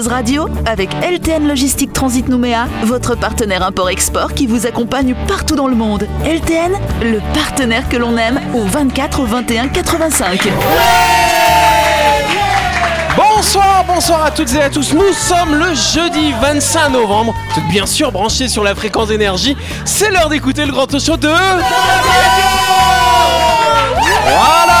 Radio 0.00 0.48
avec 0.64 0.90
LTN 1.02 1.46
Logistique 1.46 1.92
Transit 1.92 2.28
Nouméa, 2.28 2.66
votre 2.84 3.14
partenaire 3.14 3.62
import-export 3.62 4.32
qui 4.32 4.46
vous 4.46 4.66
accompagne 4.66 5.14
partout 5.28 5.54
dans 5.54 5.68
le 5.68 5.74
monde. 5.74 6.06
LTN, 6.24 6.72
le 7.02 7.20
partenaire 7.34 7.88
que 7.88 7.96
l'on 7.96 8.16
aime 8.16 8.40
au 8.54 8.62
24 8.62 9.20
au 9.20 9.24
21 9.24 9.68
85. 9.68 10.48
Bonsoir, 13.16 13.84
bonsoir 13.86 14.24
à 14.24 14.30
toutes 14.30 14.54
et 14.54 14.62
à 14.62 14.70
tous. 14.70 14.94
Nous 14.94 15.12
sommes 15.12 15.54
le 15.54 15.74
jeudi 15.74 16.32
25 16.40 16.88
novembre. 16.90 17.34
Vous 17.50 17.60
êtes 17.60 17.68
bien 17.68 17.86
sûr 17.86 18.10
branchés 18.10 18.48
sur 18.48 18.64
la 18.64 18.74
fréquence 18.74 19.08
d'énergie. 19.08 19.56
C'est 19.84 20.10
l'heure 20.10 20.30
d'écouter 20.30 20.64
le 20.64 20.72
grand 20.72 20.88
show 20.98 21.16
de. 21.16 21.28
Voilà 24.24 24.71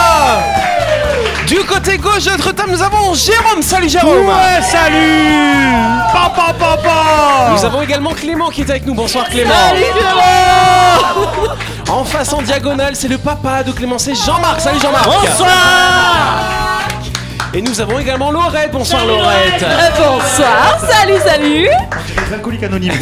Du 1.52 1.58
côté 1.64 1.98
gauche 1.98 2.24
de 2.24 2.30
notre 2.30 2.52
table, 2.52 2.70
nous 2.72 2.82
avons 2.82 3.12
Jérôme. 3.12 3.60
Salut 3.60 3.86
Jérôme 3.86 4.26
Ouais, 4.26 4.62
salut 4.62 5.68
Papa, 6.10 6.54
papa 6.58 7.50
Nous 7.52 7.62
avons 7.62 7.82
également 7.82 8.12
Clément 8.12 8.48
qui 8.48 8.62
est 8.62 8.70
avec 8.70 8.86
nous. 8.86 8.94
Bonsoir 8.94 9.28
Clément. 9.28 9.52
Salut 9.52 9.84
Clément 9.92 11.52
En 11.90 12.04
face 12.04 12.32
en 12.32 12.40
diagonale, 12.40 12.96
c'est 12.96 13.08
le 13.08 13.18
papa 13.18 13.62
de 13.64 13.72
Clément, 13.72 13.98
c'est 13.98 14.14
Jean-Marc. 14.14 14.62
Salut 14.62 14.80
Jean-Marc. 14.80 15.04
Bonsoir 15.04 16.78
Et 17.52 17.60
nous 17.60 17.78
avons 17.82 17.98
également 17.98 18.30
Laurette. 18.30 18.72
Bonsoir 18.72 19.04
Laurette. 19.04 19.62
Bonsoir, 19.98 20.78
salut, 20.90 21.18
salut 21.22 21.68
Les 22.32 22.38
alcooliques 22.38 22.62
anonymes. 22.62 22.92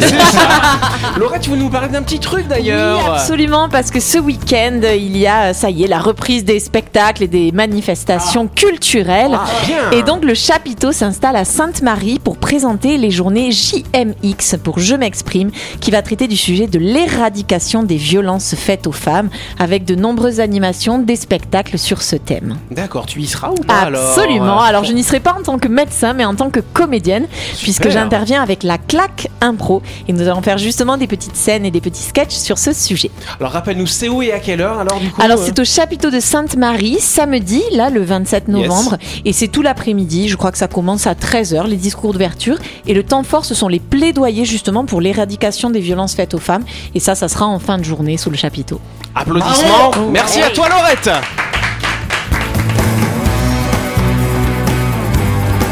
Laurette, 1.16 1.42
tu 1.42 1.50
veux 1.50 1.56
nous 1.56 1.68
parler 1.68 1.86
d'un 1.86 2.02
petit 2.02 2.18
truc 2.18 2.48
d'ailleurs 2.48 2.98
Oui, 2.98 3.12
absolument, 3.14 3.68
parce 3.68 3.92
que 3.92 4.00
ce 4.00 4.18
week-end, 4.18 4.80
il 4.82 5.16
y 5.16 5.28
a, 5.28 5.54
ça 5.54 5.70
y 5.70 5.84
est, 5.84 5.86
la 5.86 6.00
reprise 6.00 6.44
des 6.44 6.58
spectacles 6.58 7.22
et 7.22 7.28
des 7.28 7.52
manifestations 7.52 8.48
culturelles. 8.48 9.38
Ah, 9.38 9.46
bien. 9.64 9.90
Et 9.92 10.02
donc, 10.02 10.24
le 10.24 10.34
chapiteau 10.34 10.90
s'installe 10.90 11.36
à 11.36 11.44
Sainte-Marie 11.44 12.18
pour 12.18 12.38
présenter 12.38 12.98
les 12.98 13.12
journées 13.12 13.52
JMX, 13.52 14.56
pour 14.64 14.80
Je 14.80 14.96
m'exprime, 14.96 15.52
qui 15.80 15.92
va 15.92 16.02
traiter 16.02 16.26
du 16.26 16.36
sujet 16.36 16.66
de 16.66 16.80
l'éradication 16.80 17.84
des 17.84 17.98
violences 17.98 18.56
faites 18.56 18.88
aux 18.88 18.92
femmes, 18.92 19.30
avec 19.60 19.84
de 19.84 19.94
nombreuses 19.94 20.40
animations, 20.40 20.98
des 20.98 21.14
spectacles 21.14 21.78
sur 21.78 22.02
ce 22.02 22.16
thème. 22.16 22.56
D'accord, 22.72 23.06
tu 23.06 23.20
y 23.20 23.28
seras 23.28 23.50
ou 23.50 23.62
pas 23.62 23.82
alors 23.82 24.08
Absolument. 24.08 24.60
Alors, 24.60 24.82
je 24.82 24.92
n'y 24.92 25.04
serai 25.04 25.20
pas 25.20 25.36
en 25.38 25.42
tant 25.44 25.60
que 25.60 25.68
médecin, 25.68 26.14
mais 26.14 26.24
en 26.24 26.34
tant 26.34 26.50
que 26.50 26.58
comédienne, 26.58 27.28
puisque 27.62 27.90
j'interviens 27.90 28.42
avec 28.42 28.64
la 28.64 28.78
claque 28.78 29.19
impro. 29.40 29.82
Et 30.08 30.12
nous 30.12 30.26
allons 30.28 30.42
faire 30.42 30.58
justement 30.58 30.96
des 30.96 31.06
petites 31.06 31.36
scènes 31.36 31.64
et 31.64 31.70
des 31.70 31.80
petits 31.80 32.02
sketchs 32.02 32.34
sur 32.34 32.58
ce 32.58 32.72
sujet. 32.72 33.10
Alors 33.38 33.52
rappelle-nous, 33.52 33.86
c'est 33.86 34.08
où 34.08 34.22
et 34.22 34.32
à 34.32 34.40
quelle 34.40 34.60
heure 34.60 34.78
alors 34.78 34.98
du 35.00 35.10
coup 35.10 35.20
Alors, 35.20 35.38
euh 35.38 35.44
c'est 35.44 35.58
au 35.58 35.64
chapiteau 35.64 36.10
de 36.10 36.20
Sainte-Marie, 36.20 36.98
samedi, 37.00 37.62
là, 37.72 37.90
le 37.90 38.02
27 38.02 38.48
novembre. 38.48 38.96
Et 39.24 39.32
c'est 39.32 39.48
tout 39.48 39.62
l'après-midi. 39.62 40.28
Je 40.28 40.36
crois 40.36 40.52
que 40.52 40.58
ça 40.58 40.68
commence 40.68 41.06
à 41.06 41.14
13h, 41.14 41.66
les 41.66 41.76
discours 41.76 42.12
d'ouverture. 42.12 42.58
Et 42.86 42.94
le 42.94 43.02
temps 43.02 43.22
fort, 43.22 43.44
ce 43.44 43.54
sont 43.54 43.68
les 43.68 43.80
plaidoyers 43.80 44.44
justement 44.44 44.84
pour 44.84 45.00
l'éradication 45.00 45.70
des 45.70 45.80
violences 45.80 46.14
faites 46.14 46.34
aux 46.34 46.38
femmes. 46.38 46.64
Et 46.94 47.00
ça, 47.00 47.14
ça 47.14 47.28
sera 47.28 47.46
en 47.46 47.58
fin 47.58 47.78
de 47.78 47.84
journée 47.84 48.16
sous 48.16 48.30
le 48.30 48.36
chapiteau. 48.36 48.80
Applaudissements. 49.14 49.90
Merci 50.10 50.40
à 50.40 50.50
toi 50.50 50.68
Laurette. 50.68 51.10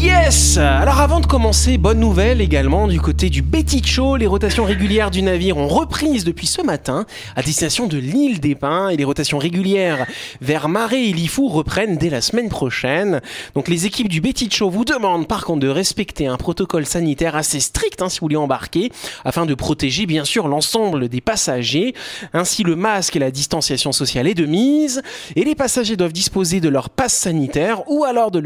Yes 0.00 0.58
Alors 0.58 1.00
avant 1.00 1.18
de 1.18 1.26
commencer, 1.26 1.76
bonne 1.76 1.98
nouvelle 1.98 2.40
également 2.40 2.86
du 2.86 3.00
côté 3.00 3.30
du 3.30 3.42
Betty 3.42 3.82
Show. 3.84 4.14
Les 4.14 4.28
rotations 4.28 4.64
régulières 4.64 5.10
du 5.10 5.22
navire 5.22 5.56
ont 5.56 5.66
reprise 5.66 6.22
depuis 6.22 6.46
ce 6.46 6.62
matin 6.62 7.04
à 7.34 7.42
destination 7.42 7.88
de 7.88 7.98
l'île 7.98 8.38
des 8.38 8.54
Pins 8.54 8.90
et 8.90 8.96
les 8.96 9.02
rotations 9.02 9.38
régulières 9.38 10.06
vers 10.40 10.68
Marais 10.68 11.02
et 11.02 11.12
Lifou 11.12 11.48
reprennent 11.48 11.96
dès 11.96 12.10
la 12.10 12.20
semaine 12.20 12.48
prochaine. 12.48 13.20
Donc 13.56 13.66
les 13.66 13.86
équipes 13.86 14.06
du 14.06 14.20
Betty 14.20 14.48
Show 14.48 14.70
vous 14.70 14.84
demandent 14.84 15.26
par 15.26 15.44
contre 15.44 15.60
de 15.60 15.68
respecter 15.68 16.28
un 16.28 16.36
protocole 16.36 16.86
sanitaire 16.86 17.34
assez 17.34 17.58
strict 17.58 18.00
hein, 18.00 18.08
si 18.08 18.20
vous 18.20 18.26
voulez 18.26 18.36
embarquer 18.36 18.92
afin 19.24 19.46
de 19.46 19.54
protéger 19.54 20.06
bien 20.06 20.24
sûr 20.24 20.46
l'ensemble 20.46 21.08
des 21.08 21.20
passagers. 21.20 21.94
Ainsi 22.32 22.62
le 22.62 22.76
masque 22.76 23.16
et 23.16 23.18
la 23.20 23.32
distanciation 23.32 23.90
sociale 23.90 24.28
est 24.28 24.34
de 24.34 24.46
mise 24.46 25.02
et 25.34 25.42
les 25.42 25.56
passagers 25.56 25.96
doivent 25.96 26.12
disposer 26.12 26.60
de 26.60 26.68
leur 26.68 26.88
passe 26.88 27.14
sanitaire 27.14 27.82
ou 27.90 28.04
alors 28.04 28.30
de, 28.30 28.38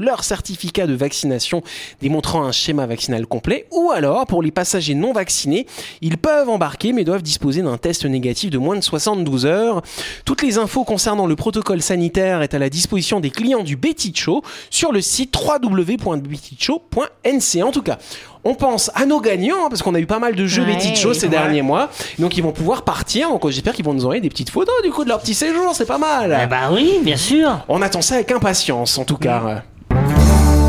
leur 0.00 0.24
certificat 0.24 0.87
de 0.88 0.94
vaccination 0.94 1.62
démontrant 2.00 2.42
un 2.42 2.52
schéma 2.52 2.86
vaccinal 2.86 3.26
complet 3.26 3.66
ou 3.70 3.90
alors 3.92 4.26
pour 4.26 4.42
les 4.42 4.50
passagers 4.50 4.94
non 4.94 5.12
vaccinés, 5.12 5.66
ils 6.00 6.18
peuvent 6.18 6.48
embarquer 6.48 6.92
mais 6.92 7.04
doivent 7.04 7.22
disposer 7.22 7.62
d'un 7.62 7.78
test 7.78 8.04
négatif 8.04 8.50
de 8.50 8.58
moins 8.58 8.76
de 8.76 8.80
72 8.80 9.46
heures. 9.46 9.82
Toutes 10.24 10.42
les 10.42 10.58
infos 10.58 10.84
concernant 10.84 11.26
le 11.26 11.36
protocole 11.36 11.82
sanitaire 11.82 12.42
est 12.42 12.54
à 12.54 12.58
la 12.58 12.70
disposition 12.70 13.20
des 13.20 13.30
clients 13.30 13.62
du 13.62 13.76
Betty 13.76 14.12
Show 14.14 14.42
sur 14.70 14.92
le 14.92 15.00
site 15.00 15.34
www.bettyshow.nc. 15.36 17.62
En 17.62 17.72
tout 17.72 17.82
cas, 17.82 17.98
on 18.44 18.54
pense 18.54 18.90
à 18.94 19.06
nos 19.06 19.20
gagnants 19.20 19.64
hein, 19.64 19.68
parce 19.68 19.82
qu'on 19.82 19.94
a 19.94 20.00
eu 20.00 20.06
pas 20.06 20.18
mal 20.18 20.34
de 20.34 20.46
jeux 20.46 20.62
Ouais. 20.62 20.74
Betty 20.74 20.96
Show 20.96 21.14
ces 21.14 21.28
derniers 21.28 21.62
mois. 21.62 21.90
Donc 22.18 22.36
ils 22.36 22.42
vont 22.42 22.52
pouvoir 22.52 22.82
partir. 22.82 23.28
Donc 23.28 23.48
j'espère 23.48 23.74
qu'ils 23.74 23.84
vont 23.84 23.94
nous 23.94 24.04
envoyer 24.04 24.20
des 24.20 24.28
petites 24.28 24.50
photos 24.50 24.74
du 24.82 24.90
coup 24.90 25.04
de 25.04 25.08
leur 25.08 25.20
petit 25.20 25.34
séjour. 25.34 25.74
C'est 25.74 25.86
pas 25.86 25.98
mal. 25.98 26.38
Eh 26.42 26.46
bah 26.46 26.70
oui, 26.72 26.98
bien 27.02 27.16
sûr 27.16 27.64
On 27.68 27.82
attend 27.82 28.02
ça 28.02 28.16
avec 28.16 28.30
impatience 28.32 28.98
en 28.98 29.04
tout 29.04 29.16
cas. 29.16 29.62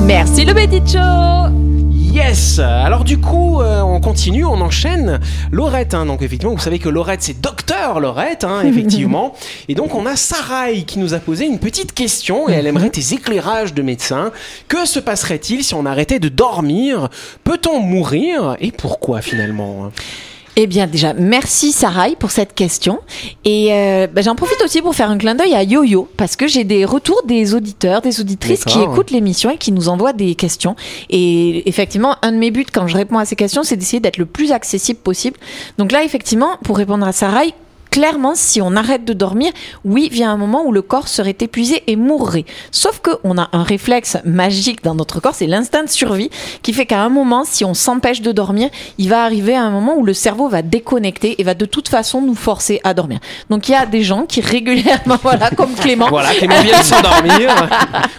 Merci 0.06 0.46
le 0.46 0.54
Petit 0.54 0.94
Show 0.94 1.54
Yes. 1.92 2.60
Alors 2.60 3.04
du 3.04 3.20
coup, 3.20 3.62
euh, 3.62 3.82
on 3.82 4.02
continue, 4.02 4.44
on 4.44 4.60
enchaîne. 4.62 5.20
Laurette, 5.52 5.94
hein, 5.94 6.06
donc 6.06 6.22
effectivement, 6.22 6.54
vous 6.56 6.60
savez 6.62 6.80
que 6.80 6.90
Laurette, 6.90 7.22
c'est 7.22 7.40
docteur 7.40 8.00
Laurette, 8.00 8.44
hein, 8.44 8.62
effectivement. 8.66 9.34
et 9.68 9.76
donc 9.76 9.94
on 9.94 10.06
a 10.06 10.16
Sarai 10.16 10.84
qui 10.84 11.00
nous 11.00 11.14
a 11.14 11.20
posé 11.20 11.46
une 11.46 11.60
petite 11.60 11.94
question 11.94 12.50
et 12.50 12.54
elle 12.54 12.68
aimerait 12.68 12.90
tes 12.90 13.14
éclairages 13.14 13.74
de 13.74 13.82
médecin. 13.82 14.32
Que 14.68 14.86
se 14.86 15.00
passerait-il 15.00 15.64
si 15.64 15.76
on 15.76 15.86
arrêtait 15.86 16.20
de 16.20 16.30
dormir? 16.30 17.10
Peut-on 17.44 17.80
mourir? 17.80 18.56
Et 18.60 18.72
pourquoi 18.72 19.22
finalement 19.22 19.86
hein? 19.86 19.92
Eh 20.62 20.68
bien 20.68 20.88
déjà, 20.88 21.14
merci 21.14 21.72
Sarai 21.72 22.18
pour 22.20 22.32
cette 22.32 22.54
question. 22.54 23.00
Et 23.46 23.70
euh, 23.72 24.08
bah, 24.08 24.22
j'en 24.22 24.36
profite 24.36 24.62
aussi 24.62 24.82
pour 24.82 24.94
faire 24.94 25.10
un 25.10 25.18
clin 25.18 25.34
d'œil 25.34 25.56
à 25.56 25.64
Yo-Yo, 25.64 26.10
parce 26.18 26.36
que 26.36 26.50
j'ai 26.50 26.66
des 26.66 26.84
retours 26.84 27.22
des 27.24 27.54
auditeurs, 27.54 28.02
des 28.02 28.20
auditrices 28.20 28.66
qui 28.66 28.78
écoutent 28.82 29.12
l'émission 29.12 29.52
et 29.52 29.58
qui 29.58 29.72
nous 29.72 29.88
envoient 29.88 30.12
des 30.12 30.36
questions. 30.36 30.76
Et 31.10 31.70
effectivement, 31.70 32.18
un 32.24 32.34
de 32.34 32.38
mes 32.38 32.52
buts 32.52 32.66
quand 32.70 32.88
je 32.88 32.98
réponds 32.98 33.20
à 33.20 33.24
ces 33.24 33.38
questions, 33.38 33.64
c'est 33.64 33.78
d'essayer 33.78 34.02
d'être 34.02 34.18
le 34.18 34.26
plus 34.26 34.52
accessible 34.52 35.00
possible. 35.00 35.38
Donc 35.78 35.94
là, 35.94 36.04
effectivement, 36.04 36.58
pour 36.62 36.76
répondre 36.76 37.08
à 37.08 37.14
Sarai, 37.14 37.54
Clairement, 37.92 38.34
si 38.36 38.62
on 38.62 38.76
arrête 38.76 39.04
de 39.06 39.14
dormir, 39.14 39.52
oui, 39.84 40.10
vient 40.12 40.32
un 40.32 40.38
moment 40.38 40.64
où 40.66 40.72
le 40.72 40.82
corps 40.82 41.08
serait 41.08 41.36
épuisé 41.40 41.84
et 41.88 41.96
mourrait. 41.96 42.46
Sauf 42.72 43.02
qu'on 43.02 43.38
a 43.38 43.50
un 43.52 43.64
réflexe 43.64 44.18
magique 44.26 44.84
dans 44.84 44.96
notre 44.96 45.20
corps, 45.20 45.34
c'est 45.36 45.48
l'instinct 45.48 45.84
de 45.84 45.90
survie, 45.90 46.30
qui 46.62 46.74
fait 46.74 46.86
qu'à 46.86 47.02
un 47.02 47.10
moment, 47.10 47.44
si 47.46 47.66
on 47.66 47.74
s'empêche 47.74 48.22
de 48.22 48.32
dormir, 48.32 48.70
il 48.98 49.10
va 49.10 49.24
arriver 49.24 49.56
à 49.56 49.62
un 49.64 49.72
moment 49.72 49.96
où 49.98 50.04
le 50.06 50.14
cerveau 50.14 50.48
va 50.50 50.62
déconnecter 50.62 51.40
et 51.40 51.44
va 51.44 51.54
de 51.54 51.66
toute 51.66 51.90
façon 51.90 52.22
nous 52.22 52.36
forcer 52.36 52.80
à 52.84 52.94
dormir. 52.94 53.20
Donc 53.50 53.68
il 53.70 53.72
y 53.72 53.76
a 53.76 53.86
des 53.86 54.04
gens 54.04 54.26
qui 54.26 54.42
régulièrement, 54.50 55.18
voilà, 55.22 55.50
comme 55.52 55.74
Clément, 55.74 56.10
Voilà, 56.10 56.30
Clément 56.34 56.62
vient 56.62 56.80
de 56.80 56.84
s'endormir. 56.84 57.70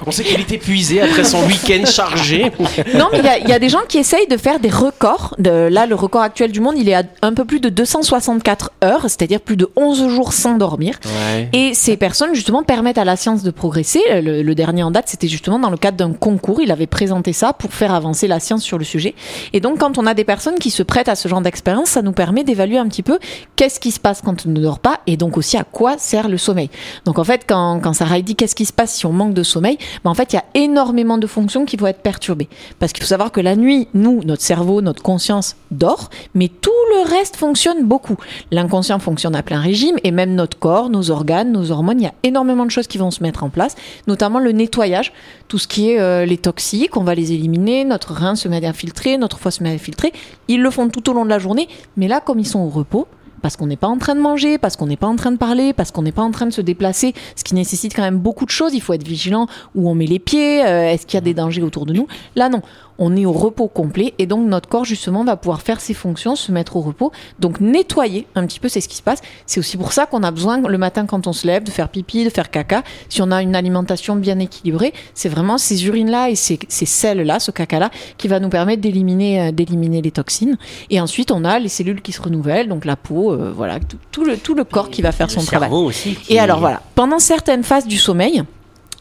On 0.07 0.11
sait 0.11 0.25
qu'il 0.25 0.41
est 0.41 0.53
épuisé 0.53 1.01
après 1.01 1.25
son 1.25 1.45
week-end 1.47 1.85
chargé. 1.87 2.51
Non, 2.95 3.09
mais 3.13 3.19
il 3.21 3.25
y 3.25 3.29
a- 3.29 3.39
il 3.39 3.49
y, 3.49 3.53
a 3.53 3.59
des 3.59 3.69
gens 3.69 3.81
qui 3.89 3.99
essayent 3.99 4.27
de 4.29 4.37
faire 4.37 4.61
des 4.61 4.69
records. 4.71 5.35
De, 5.39 5.69
là, 5.71 5.87
le 5.87 5.95
record 5.95 6.23
actuel 6.23 6.53
du 6.53 6.61
monde, 6.61 6.75
il 6.77 6.89
est 6.89 6.95
à 6.95 7.03
un 7.23 7.33
peu 7.35 7.45
plus 7.45 7.61
de 7.61 7.69
264 7.69 8.71
heures, 8.85 9.03
c'est-à-dire 9.03 9.41
plus 9.41 9.57
de 9.57 9.60
11 9.77 10.09
jours 10.09 10.33
sans 10.33 10.57
dormir. 10.57 10.99
Ouais. 11.05 11.49
Et 11.53 11.75
ces 11.75 11.97
personnes, 11.97 12.35
justement, 12.35 12.63
permettent 12.63 12.99
à 12.99 13.05
la 13.05 13.17
science 13.17 13.43
de 13.43 13.51
progresser. 13.51 14.01
Le, 14.09 14.43
le 14.43 14.55
dernier 14.55 14.83
en 14.83 14.91
date, 14.91 15.09
c'était 15.09 15.29
justement 15.29 15.59
dans 15.59 15.71
le 15.71 15.77
cadre 15.77 15.97
d'un 15.97 16.13
concours. 16.13 16.61
Il 16.61 16.71
avait 16.71 16.87
présenté 16.87 17.33
ça 17.33 17.53
pour 17.53 17.73
faire 17.73 17.95
avancer 17.95 18.27
la 18.27 18.41
science 18.41 18.63
sur 18.63 18.79
le 18.79 18.85
sujet. 18.85 19.15
Et 19.53 19.61
donc, 19.61 19.79
quand 19.79 19.99
on 19.99 20.07
a 20.07 20.15
des 20.15 20.25
personnes 20.25 20.59
qui 20.59 20.71
se 20.71 20.83
prêtent 20.83 21.09
à 21.09 21.15
ce 21.15 21.29
genre 21.29 21.41
d'expérience, 21.41 21.91
ça 21.91 22.03
nous 22.03 22.13
permet 22.13 22.45
d'évaluer 22.45 22.79
un 22.79 22.89
petit 22.89 23.03
peu 23.03 23.19
qu'est-ce 23.57 23.81
qui 23.81 23.91
se 23.91 24.01
passe 24.01 24.23
quand 24.23 24.47
on 24.47 24.51
ne 24.51 24.61
dort 24.61 24.79
pas 24.79 25.01
et 25.07 25.17
donc 25.17 25.37
aussi 25.37 25.57
à 25.57 25.65
quoi 25.65 25.99
sert 25.99 26.29
le 26.29 26.39
sommeil. 26.39 26.71
Donc, 27.05 27.19
en 27.19 27.25
fait, 27.25 27.43
quand, 27.47 27.81
quand 27.81 27.93
Sarah 27.93 28.21
dit 28.21 28.37
qu'est-ce 28.37 28.55
qui 28.55 28.67
se 28.67 28.73
passe 28.73 28.95
si 28.95 29.07
on 29.07 29.13
manque 29.13 29.35
de 29.35 29.43
sommeil, 29.43 29.79
ben, 30.05 30.11
en 30.11 30.15
fait, 30.15 30.33
il 30.33 30.37
y 30.37 30.39
a 30.39 30.45
énormément 30.55 31.19
de 31.19 31.27
fonctions 31.27 31.65
qui 31.65 31.77
vont 31.77 31.87
être 31.87 32.03
perturbées. 32.03 32.49
Parce 32.79 32.93
qu'il 32.93 33.03
faut 33.03 33.09
savoir 33.09 33.33
que 33.33 33.41
la 33.41 33.57
nuit, 33.57 33.89
nous, 33.95 34.23
notre 34.25 34.43
cerveau, 34.43 34.83
notre 34.83 35.03
conscience 35.03 35.57
dort, 35.71 36.11
mais 36.35 36.49
tout 36.49 36.71
le 36.91 37.09
reste 37.09 37.37
fonctionne 37.37 37.85
beaucoup. 37.85 38.17
L'inconscient 38.51 38.99
fonctionne 38.99 39.35
à 39.35 39.43
plein 39.51 39.59
régime 39.59 39.97
et 40.05 40.13
même 40.13 40.37
notre 40.37 40.57
corps, 40.57 40.91
nos 40.91 41.11
organes, 41.11 41.51
nos 41.51 41.73
hormones, 41.73 41.99
il 41.99 42.05
y 42.05 42.07
a 42.07 42.15
énormément 42.23 42.65
de 42.65 42.71
choses 42.71 42.87
qui 42.87 42.99
vont 42.99 43.11
se 43.11 43.21
mettre 43.21 43.43
en 43.43 43.51
place, 43.51 43.75
notamment 44.07 44.39
le 44.39 44.53
nettoyage, 44.53 45.13
tout 45.49 45.59
ce 45.59 45.67
qui 45.67 45.91
est 45.91 45.99
euh, 45.99 46.25
les 46.25 46.39
toxiques, 46.39 46.97
on 46.97 47.03
va 47.03 47.17
les 47.17 47.33
éliminer, 47.33 47.85
notre 47.85 48.13
rein 48.13 48.37
se 48.37 48.47
met 48.47 48.65
à 48.65 48.73
filtrer, 48.73 49.19
notre 49.19 49.41
foie 49.41 49.51
se 49.51 49.65
met 49.65 49.75
à 49.75 49.79
filtrer. 49.79 50.13
Ils 50.47 50.63
le 50.63 50.71
font 50.71 50.89
tout 50.89 51.11
au 51.11 51.15
long 51.15 51.25
de 51.25 51.31
la 51.31 51.41
journée, 51.41 51.69
mais 51.97 52.07
là, 52.07 52.21
comme 52.21 52.39
ils 52.39 52.47
sont 52.47 52.61
au 52.61 52.69
repos, 52.69 53.09
parce 53.43 53.57
qu'on 53.57 53.67
n'est 53.67 53.77
pas 53.77 53.89
en 53.89 53.99
train 53.99 54.15
de 54.15 54.21
manger, 54.21 54.57
parce 54.59 54.77
qu'on 54.77 54.87
n'est 54.87 54.97
pas 54.97 55.09
en 55.09 55.17
train 55.17 55.33
de 55.33 55.37
parler, 55.37 55.73
parce 55.73 55.91
qu'on 55.91 56.03
n'est 56.03 56.13
pas 56.13 56.23
en 56.23 56.31
train 56.31 56.47
de 56.47 56.53
se 56.53 56.61
déplacer, 56.61 57.15
ce 57.35 57.43
qui 57.43 57.57
nécessite 57.57 57.95
quand 57.95 58.03
même 58.03 58.19
beaucoup 58.19 58.45
de 58.45 58.51
choses. 58.51 58.75
Il 58.75 58.81
faut 58.81 58.93
être 58.93 59.07
vigilant 59.07 59.47
où 59.75 59.91
on 59.91 59.95
met 59.95 60.07
les 60.07 60.19
pieds, 60.19 60.65
euh, 60.65 60.93
est-ce 60.93 61.07
qu'il 61.07 61.17
y 61.17 61.19
a 61.19 61.23
des 61.23 61.35
dangers 61.35 61.63
autour 61.63 61.87
de 61.87 61.93
nous? 61.93 62.07
Là, 62.37 62.49
non. 62.49 62.63
On 63.01 63.17
est 63.17 63.25
au 63.27 63.33
repos 63.33 63.67
complet 63.67 64.15
et 64.19 64.27
donc 64.27 64.47
notre 64.47 64.69
corps 64.69 64.85
justement 64.85 65.25
va 65.25 65.37
pouvoir 65.37 65.63
faire 65.63 65.81
ses 65.81 65.95
fonctions, 65.95 66.37
se 66.37 66.53
mettre 66.53 66.77
au 66.77 66.81
repos, 66.83 67.11
donc 67.41 67.59
nettoyer 67.61 68.27
un 68.37 68.47
petit 68.47 68.61
peu, 68.61 68.69
c'est 68.69 68.81
ce 68.81 68.89
qui 68.89 68.97
se 68.97 69.03
passe. 69.03 69.21
C'est 69.47 69.59
aussi 69.59 69.77
pour 69.77 69.93
ça 69.93 70.07
qu'on 70.07 70.23
a 70.23 70.31
besoin 70.31 70.61
le 70.61 70.79
matin 70.79 71.07
quand 71.07 71.27
on 71.27 71.33
se 71.33 71.47
lève 71.47 71.65
de 71.65 71.71
faire 71.71 71.89
pipi, 71.89 72.25
de 72.25 72.31
faire 72.31 72.51
caca. 72.51 72.83
Si 73.09 73.21
on 73.23 73.33
a 73.33 73.43
une 73.43 73.57
alimentation 73.57 74.15
bien 74.15 74.39
équilibrée, 74.39 74.93
c'est 75.15 75.29
vraiment 75.31 75.59
ces 75.59 75.87
urines-là 75.87 76.31
et 76.31 76.35
ces, 76.37 76.59
ces 76.69 76.87
sels-là, 76.87 77.41
ce 77.41 77.51
caca-là, 77.51 77.91
qui 78.19 78.29
va 78.29 78.39
nous 78.39 78.51
permettre 78.51 78.83
d'éliminer 78.83 79.41
euh, 79.41 79.51
d'éliminer 79.51 80.03
les 80.03 80.11
toxines. 80.11 80.59
Et 80.91 81.01
ensuite, 81.01 81.31
on 81.33 81.45
a 81.45 81.59
les 81.59 81.69
cellules 81.71 82.03
qui 82.03 82.13
se 82.13 82.21
renouvellent, 82.21 82.69
donc 82.69 82.85
la 82.85 82.97
peau, 82.97 83.33
euh, 83.33 83.51
voilà, 83.57 83.81
tout, 83.81 83.97
tout 84.13 84.25
le, 84.25 84.37
tout 84.37 84.55
le 84.55 84.65
corps 84.65 84.91
qui 84.91 85.01
va 85.01 85.11
faire 85.13 85.31
son 85.31 85.41
travail. 85.43 85.71
cerveau 85.71 85.87
aussi. 85.87 86.15
qui- 86.17 86.35
Et 86.35 86.39
alors 86.39 86.61
voilà, 86.61 86.83
pendant 86.95 87.19
certaines 87.19 87.63
phases 87.65 87.87
du 87.87 87.97
sommeil, 87.97 88.43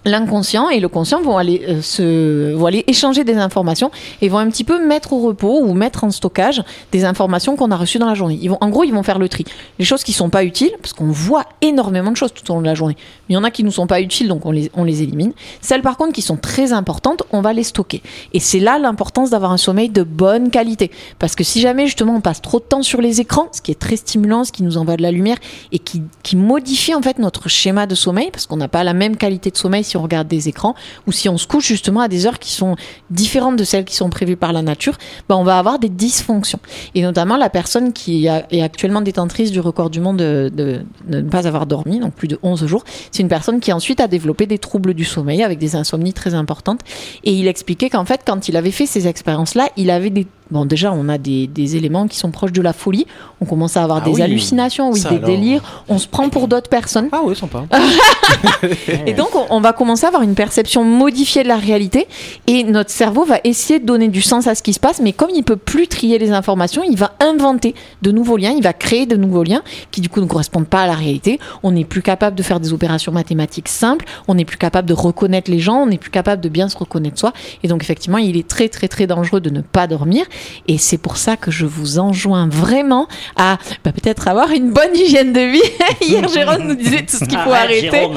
l'inconscient 0.06 0.70
et 0.70 0.80
le 0.80 0.88
conscient 0.88 1.22
vont 1.22 1.38
aller 1.38 1.62
euh, 1.68 1.82
se 1.82 2.54
vont 2.54 2.66
aller 2.66 2.84
échanger 2.88 3.24
des 3.24 3.36
informations 3.36 3.92
et 4.22 4.30
vont 4.30 4.38
un 4.38 4.50
petit 4.50 4.64
peu 4.64 4.86
mettre 4.86 5.14
au 5.14 5.20
repos 5.20 5.60
ou 5.62 5.74
mettre 5.74 6.04
en 6.04 6.12
stockage 6.12 6.64
des 6.92 7.06
informations 7.06 7.56
qu'on 7.56 7.72
a 7.72 7.78
reçues 7.78 8.00
dans 8.00 8.08
la 8.08 8.14
journée. 8.14 8.40
Ils 8.42 8.50
vont 8.50 8.58
en 8.62 8.70
gros, 8.70 8.84
ils 8.84 8.94
vont 8.94 9.04
faire 9.04 9.20
le 9.20 9.28
tri. 9.28 9.46
Les 9.78 9.86
choses 9.86 10.04
qui 10.04 10.14
sont 10.14 10.30
pas 10.30 10.44
utiles 10.44 10.72
parce 10.82 10.94
qu'on 10.94 11.12
voit 11.12 11.46
énormément 11.62 12.12
de 12.12 12.18
choses 12.18 12.34
tout 12.34 12.50
au 12.52 12.56
long 12.56 12.62
de 12.62 12.66
la 12.66 12.76
journée. 12.76 12.96
Mais 13.28 13.34
il 13.34 13.36
y 13.36 13.38
en 13.38 13.44
a 13.44 13.52
qui 13.52 13.64
nous 13.64 13.72
sont 13.72 13.88
pas 13.88 14.02
utiles 14.02 14.28
donc 14.28 14.46
on 14.46 14.52
les 14.52 14.72
on 14.74 14.84
les 14.84 15.04
élimine. 15.04 15.34
Celles 15.62 15.82
par 15.82 15.98
contre 15.98 16.14
qui 16.14 16.22
sont 16.22 16.38
très 16.38 16.72
importantes, 16.72 17.24
on 17.32 17.42
va 17.42 17.54
les 17.54 17.64
stocker. 17.64 18.02
Et 18.34 18.40
c'est 18.40 18.60
là 18.60 18.80
l'importance 18.80 19.32
d'avoir 19.32 19.52
un 19.52 19.58
sommeil 19.58 19.90
de 19.90 20.04
bonne 20.04 20.50
qualité 20.50 20.92
parce 21.20 21.36
que 21.36 21.44
si 21.44 21.60
jamais 21.60 21.86
justement 21.86 22.16
on 22.16 22.22
passe 22.22 22.42
trop 22.42 22.60
de 22.60 22.66
temps 22.66 22.84
sur 22.84 23.02
les 23.02 23.20
écrans, 23.20 23.50
ce 23.52 23.62
qui 23.62 23.72
est 23.72 23.80
très 23.80 23.98
stimulant, 23.98 24.46
ce 24.46 24.52
qui 24.52 24.64
nous 24.64 24.78
envoie 24.78 24.96
de 24.96 25.02
la 25.02 25.12
lumière 25.12 25.38
et 25.72 25.80
qui, 25.80 26.04
qui 26.24 26.38
modifie 26.38 26.96
en 26.96 27.02
fait 27.02 27.20
notre 27.20 27.50
schéma 27.50 27.86
de 27.86 27.96
sommeil 27.96 28.30
parce 28.32 28.46
qu'on 28.48 28.58
n'a 28.58 28.68
pas 28.68 28.84
la 28.84 28.94
même 28.94 29.18
qualité 29.18 29.52
de 29.52 29.58
sommeil 29.58 29.84
si 29.90 29.98
on 29.98 30.02
regarde 30.04 30.28
des 30.28 30.48
écrans 30.48 30.76
ou 31.08 31.12
si 31.12 31.28
on 31.30 31.38
se 31.38 31.48
couche 31.48 31.66
justement 31.68 32.02
à 32.02 32.08
des 32.08 32.26
heures 32.26 32.40
qui 32.40 32.52
sont 32.54 32.76
différentes 33.10 33.58
de 33.58 33.64
celles 33.64 33.86
qui 33.86 33.96
sont 33.96 34.10
prévues 34.10 34.38
par 34.38 34.54
la 34.54 34.62
nature, 34.62 34.98
ben 35.28 35.36
on 35.36 35.44
va 35.44 35.58
avoir 35.60 35.80
des 35.80 35.90
dysfonctions. 35.90 36.60
Et 36.96 37.02
notamment 37.02 37.38
la 37.38 37.50
personne 37.50 37.92
qui 37.94 38.28
est 38.28 38.62
actuellement 38.62 39.02
détentrice 39.02 39.52
du 39.52 39.60
record 39.60 39.90
du 39.90 40.00
monde 40.00 40.18
de, 40.18 40.52
de- 40.54 40.82
de 41.08 41.22
ne 41.22 41.30
pas 41.30 41.48
avoir 41.48 41.66
dormi, 41.66 42.00
donc 42.00 42.14
plus 42.14 42.28
de 42.28 42.38
11 42.44 42.66
jours, 42.66 42.84
c'est 43.12 43.22
une 43.24 43.28
personne 43.30 43.60
qui 43.60 43.74
ensuite 43.74 44.00
a 44.00 44.08
développé 44.08 44.46
des 44.46 44.60
troubles 44.60 44.94
du 44.94 45.06
sommeil 45.06 45.44
avec 45.44 45.60
des 45.60 45.76
insomnies 45.76 46.14
très 46.14 46.34
importantes. 46.34 46.82
Et 47.24 47.34
il 47.34 47.48
expliquait 47.48 47.90
qu'en 47.90 48.06
fait, 48.06 48.22
quand 48.26 48.48
il 48.50 48.56
avait 48.58 48.72
fait 48.72 48.86
ces 48.86 49.08
expériences-là, 49.08 49.70
il 49.78 49.90
avait 49.90 50.10
des... 50.10 50.28
Bon, 50.52 50.66
déjà, 50.66 50.92
on 50.92 51.10
a 51.10 51.18
des, 51.18 51.48
des 51.48 51.76
éléments 51.76 52.08
qui 52.08 52.18
sont 52.18 52.32
proches 52.32 52.52
de 52.52 52.62
la 52.62 52.74
folie. 52.74 53.06
On 53.42 53.46
commence 53.46 53.78
à 53.78 53.84
avoir 53.84 54.00
Ah 54.02 54.06
des 54.06 54.12
oui. 54.12 54.22
hallucinations, 54.22 54.92
oui, 54.92 55.00
des 55.02 55.08
alors. 55.08 55.22
délires. 55.30 55.84
On 55.88 55.98
se 56.00 56.08
prend 56.08 56.30
pour 56.30 56.48
d'autres 56.48 56.70
personnes. 56.70 57.10
Ah 57.12 57.22
ouais, 57.24 57.36
sympa. 57.36 57.66
Et 59.06 59.14
donc, 59.14 59.30
on, 59.36 59.46
on 59.50 59.62
va 59.62 59.74
commencer 59.74 60.06
à 60.06 60.08
avoir 60.08 60.24
une 60.24 60.36
perception 60.36 60.84
modifiée 60.84 61.44
de 61.44 61.48
la 61.48 61.58
réalité 61.58 62.08
et 62.48 62.64
notre 62.64 62.90
cerveau 62.90 63.26
va 63.26 63.38
essayer 63.44 63.80
de 63.80 63.86
donner 63.86 64.08
du 64.08 64.22
sens 64.22 64.48
à 64.48 64.56
ce 64.56 64.64
qui 64.64 64.74
se 64.74 64.80
passe, 64.80 65.00
mais 65.02 65.14
comme 65.14 65.30
il 65.36 65.44
peut 65.44 65.56
plus 65.56 65.88
trier 65.88 66.18
les 66.18 66.32
informations, 66.32 66.82
il 66.84 66.98
va 66.98 67.14
inventer 67.20 67.76
de 68.02 68.12
nouveaux 68.12 68.38
liens, 68.38 68.54
il 68.56 68.64
va 68.64 68.74
créer 68.74 69.06
de 69.06 69.16
nouveaux 69.16 69.44
liens 69.44 69.62
qui 69.92 70.02
du 70.02 70.10
coup 70.10 70.22
ne 70.22 70.26
correspondent 70.26 70.68
pas 70.68 70.82
à 70.84 70.88
la 70.88 70.94
réalité. 70.96 71.40
On 71.64 71.72
n'est 71.72 71.86
plus 71.86 72.02
capable 72.02 72.36
de 72.36 72.44
faire 72.44 72.60
des 72.60 72.74
opérations 72.74 73.12
mathématiques 73.12 73.68
simples, 73.70 74.06
on 74.28 74.36
n'est 74.36 74.46
plus 74.46 74.58
capable 74.58 74.88
de 74.88 74.94
reconnaître 74.94 75.50
les 75.52 75.60
gens, 75.60 75.78
on 75.84 75.86
n'est 75.88 75.98
plus 75.98 76.12
capable 76.12 76.42
de 76.42 76.50
bien 76.50 76.70
se 76.70 76.78
reconnaître 76.78 77.20
soi. 77.20 77.34
Et 77.64 77.68
donc, 77.68 77.82
effectivement, 77.84 78.18
il 78.18 78.38
est 78.38 78.48
très, 78.48 78.70
très, 78.70 78.88
très 78.88 79.08
dangereux 79.08 79.40
de 79.42 79.50
ne 79.50 79.62
pas 79.62 79.88
dormir. 79.88 80.26
Et 80.68 80.78
c'est 80.78 80.98
pour 80.98 81.18
ça 81.18 81.38
que 81.38 81.52
je 81.52 81.66
vous 81.66 82.00
enjoins 82.00 82.48
vraiment 82.48 83.08
à 83.36 83.58
bah, 83.84 83.92
peut-être 83.92 84.28
avoir 84.28 84.52
une 84.52 84.72
bonne 84.72 84.96
hygiène 84.96 85.34
de 85.34 85.42
vie. 85.42 85.62
Hier, 86.02 86.28
Jérôme 86.28 86.68
nous 86.68 86.76
disait 86.76 87.06
tout 87.06 87.18
ce 87.18 87.26
qu'il 87.26 87.40
faut 87.40 87.52
Arrête, 87.52 87.94
arrêter. 87.94 88.10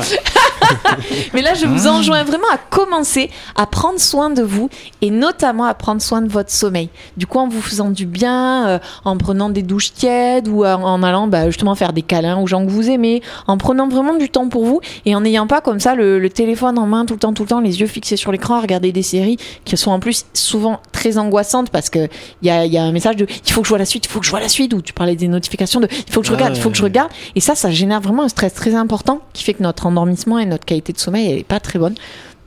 Mais 1.34 1.42
là, 1.42 1.54
je 1.54 1.66
vous 1.66 1.86
enjoins 1.86 2.24
vraiment 2.24 2.48
à 2.52 2.58
commencer 2.58 3.30
à 3.56 3.66
prendre 3.66 4.00
soin 4.00 4.30
de 4.30 4.42
vous 4.42 4.68
et 5.00 5.10
notamment 5.10 5.64
à 5.64 5.74
prendre 5.74 6.00
soin 6.02 6.22
de 6.22 6.28
votre 6.28 6.50
sommeil. 6.50 6.88
Du 7.16 7.26
coup, 7.26 7.38
en 7.38 7.48
vous 7.48 7.62
faisant 7.62 7.90
du 7.90 8.06
bien, 8.06 8.66
euh, 8.68 8.78
en 9.04 9.16
prenant 9.16 9.50
des 9.50 9.62
douches 9.62 9.92
tièdes 9.92 10.48
ou 10.48 10.64
en, 10.64 10.82
en 10.82 11.02
allant 11.02 11.26
bah, 11.26 11.46
justement 11.46 11.74
faire 11.74 11.92
des 11.92 12.02
câlins 12.02 12.38
aux 12.38 12.46
gens 12.46 12.64
que 12.64 12.70
vous 12.70 12.90
aimez, 12.90 13.22
en 13.46 13.56
prenant 13.58 13.88
vraiment 13.88 14.14
du 14.14 14.28
temps 14.28 14.48
pour 14.48 14.64
vous 14.64 14.80
et 15.06 15.14
en 15.14 15.20
n'ayant 15.20 15.46
pas 15.46 15.60
comme 15.60 15.80
ça 15.80 15.94
le, 15.94 16.18
le 16.18 16.30
téléphone 16.30 16.78
en 16.78 16.86
main 16.86 17.06
tout 17.06 17.14
le 17.14 17.20
temps, 17.20 17.32
tout 17.32 17.42
le 17.42 17.48
temps, 17.48 17.60
les 17.60 17.80
yeux 17.80 17.86
fixés 17.86 18.16
sur 18.16 18.32
l'écran, 18.32 18.56
à 18.56 18.60
regarder 18.60 18.92
des 18.92 19.02
séries 19.02 19.36
qui 19.64 19.76
sont 19.76 19.90
en 19.90 20.00
plus 20.00 20.26
souvent 20.34 20.80
très 20.92 21.18
angoissantes 21.18 21.70
parce 21.70 21.90
que 21.90 22.08
il 22.42 22.48
y 22.48 22.50
a, 22.50 22.64
il 22.64 22.72
y 22.72 22.78
a 22.78 22.82
un 22.82 22.92
message 22.92 23.16
de 23.16 23.26
il 23.26 23.52
faut 23.52 23.60
que 23.60 23.66
je 23.66 23.70
vois 23.70 23.78
la 23.78 23.84
suite, 23.84 24.06
il 24.06 24.08
faut 24.08 24.20
que 24.20 24.26
je 24.26 24.30
vois 24.30 24.40
la 24.40 24.48
suite, 24.48 24.74
ou 24.74 24.82
tu 24.82 24.92
parlais 24.92 25.16
des 25.16 25.28
notifications 25.28 25.80
de 25.80 25.88
il 25.90 26.12
faut 26.12 26.20
que 26.20 26.26
je 26.26 26.32
Ah 26.32 26.36
regarde, 26.36 26.56
il 26.56 26.62
faut 26.62 26.70
que 26.70 26.76
je 26.76 26.82
regarde. 26.82 27.10
Et 27.34 27.40
ça, 27.40 27.54
ça 27.54 27.70
génère 27.70 28.00
vraiment 28.00 28.22
un 28.22 28.28
stress 28.28 28.54
très 28.54 28.74
important 28.74 29.20
qui 29.32 29.44
fait 29.44 29.54
que 29.54 29.62
notre 29.62 29.86
endormissement 29.86 30.38
et 30.38 30.46
notre 30.46 30.64
qualité 30.64 30.92
de 30.92 30.98
sommeil 30.98 31.30
elle 31.30 31.38
est 31.38 31.44
pas 31.44 31.60
très 31.60 31.78
bonne. 31.78 31.94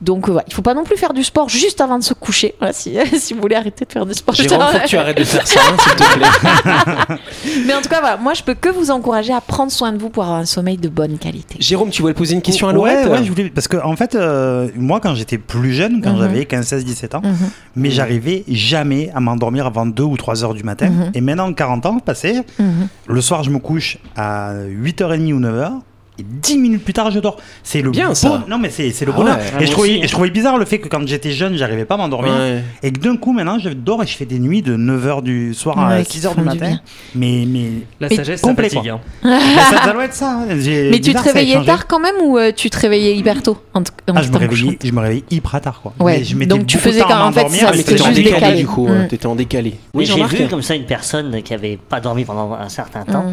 Donc 0.02 0.28
euh, 0.28 0.32
voilà, 0.32 0.44
il 0.48 0.52
faut 0.54 0.62
pas 0.62 0.74
non 0.74 0.84
plus 0.84 0.96
faire 0.96 1.14
du 1.14 1.24
sport 1.24 1.48
juste 1.48 1.80
avant 1.80 1.98
de 1.98 2.04
se 2.04 2.12
coucher. 2.12 2.54
Voilà, 2.58 2.72
si, 2.74 2.96
si 3.18 3.32
vous 3.34 3.40
voulez 3.40 3.56
arrêter 3.56 3.84
de 3.86 3.92
faire 3.92 4.04
du 4.04 4.12
sport. 4.14 4.34
juste 4.34 4.48
Jérôme, 4.50 4.66
faut 4.70 4.78
que 4.78 4.86
tu 4.86 4.96
arrêtes 4.98 5.16
de 5.18 5.24
faire 5.24 5.46
ça, 5.46 5.60
hein, 5.60 5.76
s'il 5.82 5.92
te 5.94 6.18
plaît. 6.18 7.16
Mais 7.66 7.74
en 7.74 7.80
tout 7.80 7.88
cas, 7.88 8.00
voilà, 8.00 8.16
moi 8.18 8.34
je 8.34 8.42
peux 8.42 8.54
que 8.54 8.68
vous 8.68 8.90
encourager 8.90 9.32
à 9.32 9.40
prendre 9.40 9.72
soin 9.72 9.92
de 9.92 9.98
vous 9.98 10.10
pour 10.10 10.24
avoir 10.24 10.38
un 10.38 10.44
sommeil 10.44 10.76
de 10.76 10.88
bonne 10.88 11.16
qualité. 11.18 11.56
Jérôme, 11.60 11.90
tu 11.90 12.02
voulais 12.02 12.14
poser 12.14 12.34
une 12.34 12.42
question 12.42 12.68
à 12.68 12.72
Laurette 12.72 13.06
Ouais, 13.06 13.12
ouais, 13.12 13.24
je 13.24 13.30
voulais. 13.30 13.48
Parce 13.50 13.68
que, 13.68 13.76
en 13.78 13.96
fait, 13.96 14.14
euh, 14.14 14.68
moi, 14.76 15.00
quand 15.00 15.14
j'étais 15.14 15.38
plus 15.38 15.72
jeune, 15.72 16.02
quand 16.02 16.12
Mhm. 16.12 16.18
j'avais 16.18 16.44
15, 16.44 16.66
16, 16.66 16.84
17 16.84 17.14
ans, 17.14 17.22
Mhm. 17.24 17.34
mais 17.76 17.90
j'arrivais 17.90 18.44
jamais 18.48 19.10
à 19.14 19.20
m'endormir 19.20 19.66
avant 19.66 19.86
2 19.86 20.02
ou 20.02 20.16
3 20.16 20.44
heures 20.44 20.54
du 20.54 20.62
matin. 20.62 20.88
Mhm. 20.90 21.10
Et 21.14 21.20
maintenant, 21.20 21.52
40 21.52 21.86
ans 21.86 21.98
passés, 22.00 22.42
Mhm. 22.58 22.88
le 23.06 23.20
soir, 23.20 23.42
je 23.44 23.50
me 23.50 23.58
couche 23.58 23.98
à 24.16 24.52
8h30 24.68 25.32
ou 25.32 25.40
9h. 25.40 25.72
Et 26.18 26.24
10 26.26 26.58
minutes 26.58 26.82
plus 26.84 26.94
tard, 26.94 27.10
je 27.10 27.18
dors. 27.20 27.36
C'est 27.62 27.82
le 27.82 27.90
Bien, 27.90 28.08
bon- 28.08 28.14
ça. 28.14 28.44
Non, 28.48 28.56
mais 28.58 28.70
c'est 28.70 28.90
c'est 28.90 29.04
le 29.04 29.12
Ah 29.14 29.16
bonheur. 29.18 29.36
ouais. 29.36 29.62
Et, 29.62 29.66
je 29.66 29.70
trouvais, 29.72 30.00
je 30.02 30.10
trouvais 30.10 30.30
bizarre 30.30 30.56
le 30.56 30.64
fait 30.64 30.78
que 30.78 30.88
quand 30.88 31.06
j'étais 31.06 31.30
jeune, 31.30 31.56
j'arrivais 31.56 31.84
pas 31.84 31.94
à 31.96 31.98
m'endormir. 31.98 32.32
Ouais. 32.32 32.62
Et 32.82 32.90
que 32.90 32.98
d'un 33.00 33.16
coup, 33.16 33.32
maintenant, 33.32 33.58
je 33.58 33.68
dors 33.68 34.02
et 34.02 34.06
je 34.06 34.16
fais 34.16 34.24
des 34.24 34.38
nuits 34.38 34.62
de 34.62 34.76
9h 34.76 35.22
du 35.22 35.52
soir 35.52 35.76
Ouais, 35.76 35.96
à 36.00 36.02
qui 36.04 36.18
6h 36.20 36.30
font 36.34 36.40
du 36.40 36.46
matin. 36.46 36.80
Mais, 37.14 37.44
mais. 37.46 37.68
La 38.00 38.08
Mais 38.08 38.16
sagesse, 38.16 38.40
ça 38.40 38.54
fatigue. 38.54 38.88
hein. 38.88 39.00
mais 39.22 39.38
ça, 39.70 39.82
ça 39.84 39.92
doit 39.92 40.04
être 40.06 40.14
ça. 40.14 40.30
hein. 40.40 40.46
J'ai- 40.58 40.90
Mais 40.90 41.00
tu 41.00 41.12
te 41.12 41.18
réveillais 41.22 41.62
tard 41.64 41.86
quand 41.86 42.00
même 42.00 42.16
ou 42.22 42.38
euh, 42.38 42.50
tu 42.54 42.70
te 42.70 42.78
réveillais 42.78 43.14
hyper 43.16 43.42
tôt 43.42 43.58
en 43.74 43.82
t- 43.82 43.90
en 44.08 44.14
Ah, 44.16 44.22
je 44.22 44.30
me 44.30 44.38
réveillais, 44.38 44.78
je 44.82 44.92
me 44.92 45.00
réveillais 45.00 45.24
hyper 45.30 45.60
tard, 45.60 45.80
quoi. 45.82 45.92
Ouais, 46.00 46.24
je 46.24 46.34
donc 46.46 46.66
tu 46.66 46.78
faisais 46.78 47.00
quand- 47.02 47.26
en 47.26 47.32
fait, 47.32 47.48
ça, 47.50 47.72
c'était 47.74 47.92
t'étais 47.92 48.02
en 48.02 48.06
juste 48.06 48.22
décalé, 48.22 48.56
du 48.60 48.66
coup. 48.66 48.86
Mm. 48.86 48.90
hein, 48.90 49.06
T'étais 49.10 49.26
en 49.26 49.34
décalé. 49.34 49.74
Mais 49.94 50.04
j'ai 50.06 50.22
vu 50.24 50.48
comme 50.48 50.62
ça 50.62 50.74
une 50.74 50.86
personne 50.86 51.42
qui 51.42 51.52
avait 51.52 51.78
pas 51.88 52.00
dormi 52.00 52.24
pendant 52.24 52.54
un 52.54 52.68
certain 52.70 53.04
temps. 53.04 53.32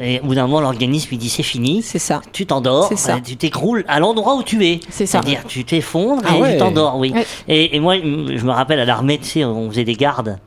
Et 0.00 0.20
au 0.20 0.24
bout 0.26 0.34
d'un 0.34 0.46
moment, 0.46 0.60
l'organisme 0.60 1.10
lui 1.10 1.18
dit 1.18 1.28
c'est 1.28 1.42
fini. 1.42 1.82
C'est 1.82 1.98
ça. 1.98 2.22
Tu 2.32 2.46
t'endors, 2.46 2.88
C'est 2.88 2.96
ça. 2.96 3.16
euh, 3.16 3.20
tu 3.22 3.36
t'écroules 3.36 3.84
à 3.88 4.00
l'endroit 4.00 4.36
où 4.36 4.42
tu 4.42 4.64
es. 4.66 4.80
C'est 4.88 5.04
ça. 5.06 5.20
C'est-à-dire, 5.20 5.44
tu 5.46 5.64
t'effondres 5.64 6.22
Ah 6.26 6.36
et 6.36 6.40
ouais. 6.40 6.52
tu 6.52 6.58
t'endors, 6.58 6.96
oui. 6.98 7.12
Ouais. 7.14 7.26
Et, 7.48 7.76
et 7.76 7.80
moi, 7.80 7.96
je 7.98 8.44
me 8.44 8.50
rappelle 8.50 8.80
à 8.80 8.84
l'armée, 8.86 9.18
tu 9.18 9.24
sais, 9.26 9.44
on 9.44 9.68
faisait 9.70 9.84
des 9.84 9.94
gardes. 9.94 10.38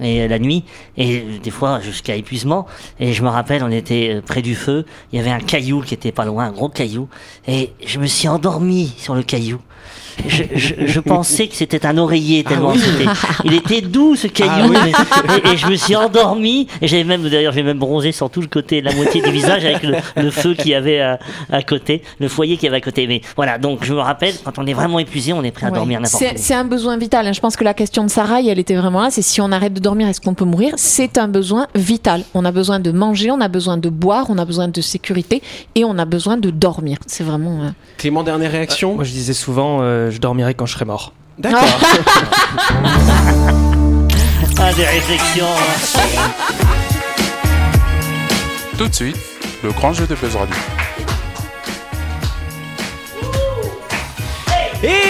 Et 0.00 0.22
euh, 0.22 0.28
la 0.28 0.38
nuit, 0.38 0.62
et 0.96 1.24
des 1.42 1.50
fois 1.50 1.80
jusqu'à 1.80 2.14
épuisement. 2.14 2.66
Et 3.00 3.12
je 3.12 3.22
me 3.24 3.28
rappelle, 3.28 3.64
on 3.64 3.70
était 3.70 4.14
euh, 4.16 4.20
près 4.20 4.42
du 4.42 4.54
feu. 4.54 4.84
Il 5.12 5.16
y 5.18 5.20
avait 5.20 5.30
un 5.32 5.40
caillou 5.40 5.80
qui 5.82 5.94
était 5.94 6.12
pas 6.12 6.24
loin, 6.24 6.44
un 6.46 6.52
gros 6.52 6.68
caillou. 6.68 7.08
Et 7.48 7.72
je 7.84 7.98
me 7.98 8.06
suis 8.06 8.28
endormi 8.28 8.92
sur 8.96 9.14
le 9.16 9.22
caillou. 9.24 9.58
Je, 10.26 10.42
je, 10.54 10.74
je 10.86 11.00
pensais 11.00 11.46
que 11.48 11.54
c'était 11.54 11.86
un 11.86 11.96
oreiller 11.98 12.42
tellement 12.44 12.72
oui. 12.72 12.80
c'était. 12.80 13.10
Il 13.44 13.54
était 13.54 13.80
doux 13.80 14.16
ce 14.16 14.26
caillou. 14.26 14.72
Ah 14.74 14.84
oui. 14.86 14.92
et, 15.44 15.54
et 15.54 15.56
je 15.56 15.66
me 15.68 15.76
suis 15.76 15.94
endormi. 15.94 16.66
Et 16.82 16.88
j'avais 16.88 17.04
même, 17.04 17.22
d'ailleurs, 17.28 17.52
j'ai 17.52 17.62
même 17.62 17.78
bronzé 17.78 18.12
sur 18.12 18.30
tout 18.30 18.40
le 18.40 18.46
côté, 18.48 18.80
la 18.80 18.92
moitié 18.94 19.20
du 19.22 19.30
visage 19.30 19.64
avec 19.64 19.82
le, 19.82 19.96
le 20.16 20.30
feu 20.30 20.54
qu'il 20.54 20.68
y 20.68 20.74
avait 20.74 21.00
à, 21.00 21.18
à 21.50 21.62
côté, 21.62 22.02
le 22.18 22.28
foyer 22.28 22.56
qu'il 22.56 22.64
y 22.64 22.68
avait 22.68 22.78
à 22.78 22.80
côté. 22.80 23.06
Mais 23.06 23.20
voilà, 23.36 23.58
donc 23.58 23.84
je 23.84 23.94
me 23.94 24.00
rappelle, 24.00 24.34
quand 24.44 24.58
on 24.58 24.66
est 24.66 24.74
vraiment 24.74 24.98
épuisé, 24.98 25.32
on 25.32 25.42
est 25.44 25.50
prêt 25.50 25.66
à 25.66 25.70
dormir 25.70 26.00
n'importe 26.00 26.22
C'est 26.22 26.32
où. 26.32 26.36
c'est 26.36 26.54
un 26.54 26.64
besoin 26.64 26.96
vital. 26.96 27.26
hein. 27.26 27.32
Je 27.32 27.40
pense 27.40 27.56
que 27.56 27.64
la 27.64 27.74
question 27.74 28.04
de 28.04 28.08
Sarah, 28.10 28.40
elle 28.40 28.58
était 28.58 28.76
vraiment 28.76 29.00
là. 29.02 29.08
C'est 29.10 29.22
si 29.22 29.40
on 29.40 29.52
arrête 29.52 29.72
de 29.74 29.80
dormir, 29.80 30.08
est-ce 30.08 30.20
qu'on 30.20 30.34
peut 30.34 30.44
mourir? 30.44 30.72
C'est 30.76 31.18
un 31.18 31.28
besoin 31.28 31.66
vital. 31.74 32.22
On 32.34 32.44
a 32.44 32.52
besoin 32.52 32.80
de 32.80 32.90
manger, 32.90 33.30
on 33.30 33.40
a 33.40 33.48
besoin 33.48 33.76
de 33.76 33.88
boire, 33.88 34.26
on 34.30 34.38
a 34.38 34.44
besoin 34.44 34.68
de 34.68 34.80
sécurité 34.80 35.42
et 35.74 35.84
on 35.84 35.98
a 35.98 36.04
besoin 36.04 36.36
de 36.36 36.50
dormir. 36.50 36.98
C'est 37.06 37.24
vraiment. 37.24 37.62
euh, 37.62 37.68
Clément, 37.98 38.22
dernière 38.22 38.50
réaction? 38.52 38.94
Moi, 38.94 39.04
je 39.04 39.12
disais 39.12 39.32
souvent, 39.32 39.78
euh, 39.82 40.07
je 40.10 40.18
dormirai 40.18 40.54
quand 40.54 40.66
je 40.66 40.72
serai 40.74 40.84
mort. 40.84 41.12
D'accord. 41.38 41.62
Ah, 44.60 44.72
des 44.72 44.84
réflexions. 44.84 45.46
Tout 48.76 48.88
de 48.88 48.94
suite, 48.94 49.16
le 49.62 49.70
grand 49.70 49.92
jeu 49.92 50.04
de 50.04 50.16
Buzz 50.16 50.34
Radio. 50.34 50.56
Et 54.82 55.07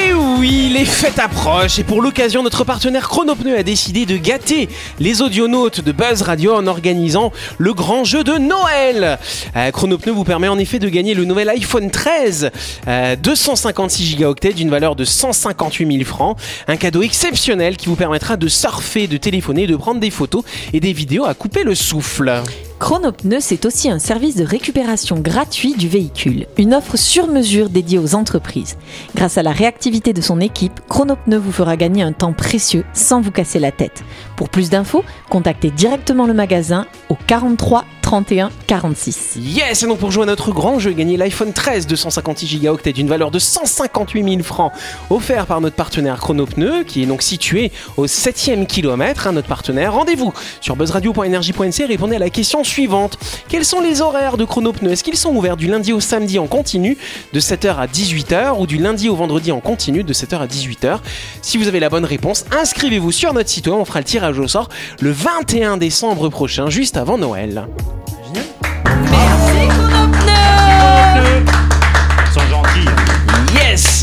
oui, 0.49 0.71
les 0.73 0.85
fêtes 0.87 1.19
approchent 1.19 1.78
et 1.78 1.85
pour 1.85 2.00
l'occasion, 2.00 2.43
notre 2.43 2.64
partenaire 2.64 3.09
Chronopneu 3.09 3.59
a 3.59 3.62
décidé 3.62 4.07
de 4.07 4.17
gâter 4.17 4.69
les 4.99 5.21
audionautes 5.21 5.81
de 5.81 5.93
Buzz 5.93 6.23
Radio 6.23 6.55
en 6.55 6.67
organisant 6.67 7.33
le 7.59 7.75
grand 7.75 8.05
jeu 8.05 8.25
de 8.25 8.33
Noël. 8.33 9.19
Euh, 9.57 9.71
Chronopneu 9.71 10.12
vous 10.12 10.25
permet 10.25 10.49
en 10.49 10.59
effet 10.59 10.78
de 10.78 10.88
gagner 10.88 11.12
le 11.12 11.26
nouvel 11.26 11.50
iPhone 11.50 11.90
13, 11.90 12.50
euh, 12.87 13.17
256 13.17 14.17
Go 14.17 14.35
d'une 14.55 14.71
valeur 14.71 14.97
de 14.97 15.05
158 15.05 15.93
000 15.93 16.05
francs. 16.05 16.38
Un 16.67 16.76
cadeau 16.76 17.02
exceptionnel 17.02 17.76
qui 17.76 17.87
vous 17.87 17.97
permettra 17.97 18.37
de 18.37 18.49
surfer, 18.49 19.07
de 19.07 19.19
téléphoner, 19.19 19.67
de 19.67 19.76
prendre 19.76 20.00
des 20.00 20.11
photos 20.11 20.45
et 20.73 20.81
des 20.81 20.95
vidéos 20.95 21.26
à 21.26 21.35
couper 21.35 21.62
le 21.62 21.75
souffle. 21.75 22.43
Chronopneu, 22.78 23.38
c'est 23.40 23.66
aussi 23.66 23.90
un 23.90 23.99
service 23.99 24.37
de 24.37 24.44
récupération 24.44 25.18
gratuit 25.18 25.75
du 25.75 25.88
véhicule, 25.88 26.47
une 26.56 26.75
offre 26.75 26.97
sur 26.97 27.26
mesure 27.26 27.70
dédiée 27.70 27.99
aux 27.99 28.14
entreprises. 28.14 28.76
Grâce 29.16 29.37
à 29.37 29.42
la 29.42 29.50
réactivité 29.50 30.12
de 30.12 30.20
son 30.20 30.40
équipe, 30.40 30.80
Chronopneu 30.88 31.38
vous 31.38 31.50
fera 31.50 31.76
gagner 31.76 32.02
un 32.02 32.12
temps 32.12 32.32
précieux 32.32 32.85
sans 32.94 33.20
vous 33.20 33.32
casser 33.32 33.58
la 33.58 33.73
tête. 33.73 34.04
Pour 34.37 34.49
plus 34.49 34.70
d'infos, 34.70 35.04
contactez 35.28 35.70
directement 35.70 36.26
le 36.26 36.35
magasin 36.35 36.87
au 37.08 37.16
43 37.26 37.85
31 38.09 38.50
46. 38.67 39.37
Yes, 39.37 39.83
et 39.83 39.87
donc 39.87 39.99
pour 39.99 40.11
jouer 40.11 40.23
à 40.23 40.27
notre 40.27 40.50
grand 40.50 40.79
jeu, 40.79 40.93
gagner 40.93 41.19
l'iPhone 41.19 41.53
13 41.53 41.87
256 41.87 42.59
Go 42.62 42.79
d'une 42.87 43.07
valeur 43.07 43.31
de 43.31 43.38
158 43.38 44.25
000 44.25 44.43
francs, 44.43 44.73
offert 45.11 45.45
par 45.45 45.61
notre 45.61 45.77
partenaire 45.77 46.17
Chronopneu, 46.17 46.85
qui 46.85 47.03
est 47.03 47.07
donc 47.07 47.21
situé 47.21 47.71
au 47.99 48.07
7ème 48.07 48.65
kilomètre, 48.65 49.27
hein, 49.27 49.33
notre 49.33 49.49
partenaire. 49.49 49.93
Rendez-vous 49.93 50.33
sur 50.62 50.75
buzzradio.energie.nc 50.75 51.81
et 51.83 51.85
répondez 51.85 52.17
à 52.17 52.19
la 52.19 52.31
question 52.31 52.65
suivante. 52.65 53.19
Quels 53.47 53.67
sont 53.67 53.83
les 53.83 54.00
horaires 54.00 54.38
de 54.38 54.47
Chronopneu? 54.47 54.93
Est-ce 54.93 55.05
qu'ils 55.05 55.19
sont 55.19 55.37
ouverts 55.37 55.59
du 55.59 55.67
lundi 55.67 55.93
au 55.93 56.00
samedi 56.00 56.38
en 56.38 56.47
continu 56.47 56.97
de 57.35 57.41
7h 57.41 57.77
à 57.77 57.87
18h 57.87 58.59
ou 58.59 58.67
du 58.67 58.79
lundi 58.79 59.11
au 59.11 59.17
vendredi 59.17 59.53
en 59.53 59.61
continu 59.61 60.03
de 60.03 60.15
7h 60.15 60.38
à 60.38 60.47
18h 60.47 61.00
Si 61.43 61.59
vous 61.59 61.69
avez 61.69 61.79
la 61.79 61.91
bonne 61.91 62.07
réponse, 62.07 62.47
inscrivez-vous 62.59 63.12
sur 63.12 63.35
notre 63.35 63.50
site 63.50 63.67
web, 63.67 63.77
on 63.77 63.85
fera 63.85 63.99
le 63.99 64.07
tirage 64.07 64.38
au 64.38 64.49
sort 64.49 64.71
le 65.03 65.11
21 65.11 65.77
décembre 65.77 66.31
prochain, 66.31 66.71
juste 66.71 66.97
avant 66.97 67.19
Noël. 67.19 67.69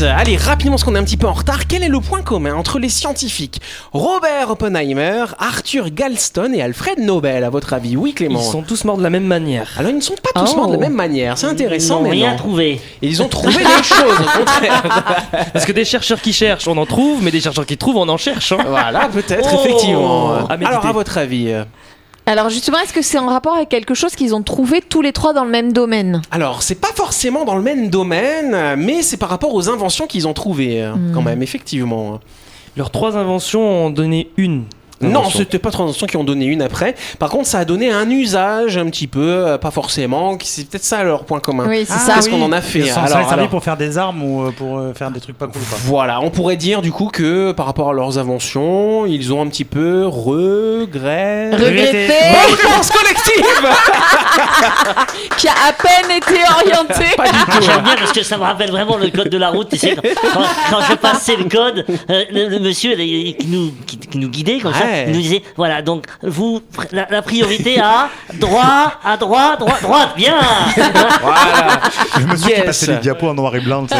Yes 0.00 0.02
Allez, 0.02 0.36
rapidement, 0.36 0.72
parce 0.72 0.84
qu'on 0.84 0.94
est 0.94 0.98
un 0.98 1.04
petit 1.04 1.16
peu 1.16 1.26
en 1.26 1.32
retard, 1.32 1.66
quel 1.66 1.82
est 1.82 1.88
le 1.88 2.00
point 2.00 2.20
commun 2.22 2.54
entre 2.54 2.78
les 2.78 2.88
scientifiques 2.90 3.60
Robert 3.92 4.50
Oppenheimer, 4.50 5.24
Arthur 5.38 5.90
Galston 5.90 6.52
et 6.54 6.60
Alfred 6.62 6.98
Nobel, 6.98 7.44
à 7.44 7.50
votre 7.50 7.72
avis? 7.72 7.96
Oui, 7.96 8.12
Clément 8.12 8.38
Ils 8.38 8.44
sont 8.44 8.62
tous 8.62 8.84
morts 8.84 8.98
de 8.98 9.02
la 9.02 9.08
même 9.10 9.24
manière. 9.24 9.70
Alors, 9.78 9.90
ils 9.90 9.96
ne 9.96 10.00
sont 10.02 10.14
pas 10.16 10.38
tous 10.38 10.52
Oh. 10.52 10.56
morts 10.56 10.66
de 10.68 10.72
la 10.74 10.78
même 10.80 10.94
manière, 10.94 11.38
c'est 11.38 11.46
intéressant, 11.46 12.00
Ils 12.00 12.04
n'ont 12.04 12.10
rien 12.10 12.30
non. 12.32 12.36
trouvé. 12.36 12.80
Et 13.02 13.08
ils 13.08 13.22
ont 13.22 13.28
trouvé 13.28 13.56
des 13.58 13.64
choses, 13.82 14.20
au 14.20 14.38
contraire. 14.38 14.82
Parce 15.52 15.64
que 15.64 15.72
des 15.72 15.84
chercheurs 15.84 16.20
qui 16.20 16.32
cherchent, 16.32 16.68
on 16.68 16.76
en 16.76 16.86
trouve, 16.86 17.22
mais 17.22 17.30
des 17.30 17.40
chercheurs 17.40 17.64
qui 17.66 17.76
trouvent, 17.78 17.96
on 17.96 18.08
en 18.08 18.18
cherche. 18.18 18.52
hein. 18.52 18.58
Voilà, 18.68 19.08
peut-être, 19.08 19.48
Oh 19.52 19.60
effectivement. 19.64 20.46
À 20.48 20.56
méditer. 20.56 20.66
Alors, 20.76 20.86
à 20.86 20.92
votre 20.92 21.16
avis 21.18 21.48
euh, 21.48 21.64
Alors 22.28 22.50
justement, 22.50 22.78
est-ce 22.78 22.92
que 22.92 23.02
c'est 23.02 23.18
en 23.18 23.28
rapport 23.28 23.54
avec 23.54 23.68
quelque 23.68 23.94
chose 23.94 24.16
qu'ils 24.16 24.34
ont 24.34 24.42
trouvé 24.42 24.80
tous 24.80 25.00
les 25.00 25.12
trois 25.12 25.32
dans 25.32 25.44
le 25.44 25.50
même 25.50 25.72
domaine 25.72 26.22
Alors, 26.32 26.64
c'est 26.64 26.80
pas 26.80 26.92
forcément 26.92 27.44
dans 27.44 27.54
le 27.54 27.62
même 27.62 27.88
domaine, 27.88 28.74
mais 28.76 29.02
c'est 29.02 29.16
par 29.16 29.28
rapport 29.28 29.54
aux 29.54 29.68
inventions 29.68 30.08
qu'ils 30.08 30.26
ont 30.26 30.32
trouvées, 30.32 30.82
euh, 30.82 30.94
quand 31.14 31.22
même, 31.22 31.40
effectivement. 31.40 32.18
Leurs 32.76 32.90
trois 32.90 33.16
inventions 33.16 33.86
ont 33.86 33.90
donné 33.90 34.30
une. 34.36 34.64
Non, 35.00 35.28
c'était 35.30 35.58
pas 35.58 35.70
trois 35.70 35.84
inventions 35.84 36.06
qui 36.06 36.16
ont 36.16 36.24
donné 36.24 36.46
une 36.46 36.62
après. 36.62 36.94
Par 37.18 37.28
contre, 37.28 37.46
ça 37.46 37.58
a 37.58 37.64
donné 37.64 37.90
un 37.92 38.08
usage 38.08 38.78
un 38.78 38.86
petit 38.86 39.06
peu, 39.06 39.20
euh, 39.20 39.58
pas 39.58 39.70
forcément. 39.70 40.36
qui- 40.36 40.48
C'est 40.48 40.68
peut-être 40.68 40.84
ça 40.84 41.04
leur 41.04 41.24
point 41.24 41.38
commun. 41.40 41.66
Oui, 41.68 41.84
c'est 41.86 41.92
Ah 41.94 41.98
ça. 41.98 42.14
Qu'est-ce 42.14 42.30
qu'on 42.30 42.40
en 42.42 42.52
a 42.52 42.60
fait 42.62 42.78
Ils 42.80 42.86
sont 42.88 42.98
alors, 43.00 43.10
servir 43.18 43.32
alors 43.32 43.48
pour 43.48 43.62
faire 43.62 43.76
des 43.76 43.98
armes 43.98 44.22
ou 44.22 44.44
euh, 44.46 44.50
pour 44.52 44.78
euh, 44.78 44.94
faire 44.94 45.10
des 45.10 45.20
trucs 45.20 45.36
pas 45.36 45.46
cool 45.48 45.60
quoi. 45.68 45.78
Voilà, 45.84 46.20
on 46.22 46.30
pourrait 46.30 46.56
dire 46.56 46.80
du 46.82 46.92
coup 46.92 47.08
que 47.12 47.52
par 47.52 47.66
rapport 47.66 47.90
à 47.90 47.92
leurs 47.92 48.16
inventions, 48.18 49.04
ils 49.06 49.32
ont 49.34 49.42
un 49.42 49.48
petit 49.48 49.64
peu 49.66 50.06
regret. 50.06 51.50
Regretté, 51.52 52.08
Bonne 52.08 52.56
réponse 52.56 52.90
collective 52.90 53.44
qui 55.36 55.48
a 55.48 55.52
à 55.68 55.72
peine 55.72 56.10
été 56.16 56.40
orienté. 56.50 57.16
Pas 57.16 57.28
du 57.28 57.38
tout. 57.38 57.62
J'aime 57.62 57.82
bien 57.82 57.96
parce 57.96 58.12
que 58.12 58.22
ça 58.22 58.36
me 58.38 58.42
rappelle 58.42 58.70
vraiment 58.70 58.96
le 58.96 59.08
code 59.10 59.28
de 59.28 59.38
la 59.38 59.50
route. 59.50 59.68
Tu 59.70 59.78
sais, 59.78 59.94
quand, 59.96 60.40
quand 60.70 60.80
je 60.90 60.94
passais 60.96 61.36
le 61.36 61.44
code, 61.44 61.84
euh, 62.10 62.24
le, 62.30 62.48
le 62.48 62.58
monsieur 62.60 62.96
là, 62.96 63.02
il- 63.02 63.36
qui 63.36 63.46
nous, 63.46 63.72
qui, 63.86 63.98
qui 63.98 64.18
nous 64.18 64.28
guidait 64.28 64.58
comme 64.58 64.72
ça, 64.72 64.84
Ouais. 64.85 64.85
Il 65.06 65.12
nous 65.12 65.20
disait 65.20 65.42
voilà, 65.56 65.82
donc 65.82 66.06
vous, 66.22 66.60
la, 66.92 67.06
la 67.10 67.22
priorité 67.22 67.78
à 67.80 68.08
droit, 68.34 68.92
à 69.04 69.16
droite, 69.16 69.60
droite, 69.60 69.82
droite, 69.82 70.10
bien 70.16 70.38
Voilà. 71.22 71.80
Je 72.20 72.26
me 72.26 72.36
suis 72.36 72.50
Yes. 72.50 72.64
passé 72.64 72.86
les 72.86 72.96
diapos 72.98 73.28
en 73.28 73.34
noir 73.34 73.54
et 73.56 73.60
blanc. 73.60 73.86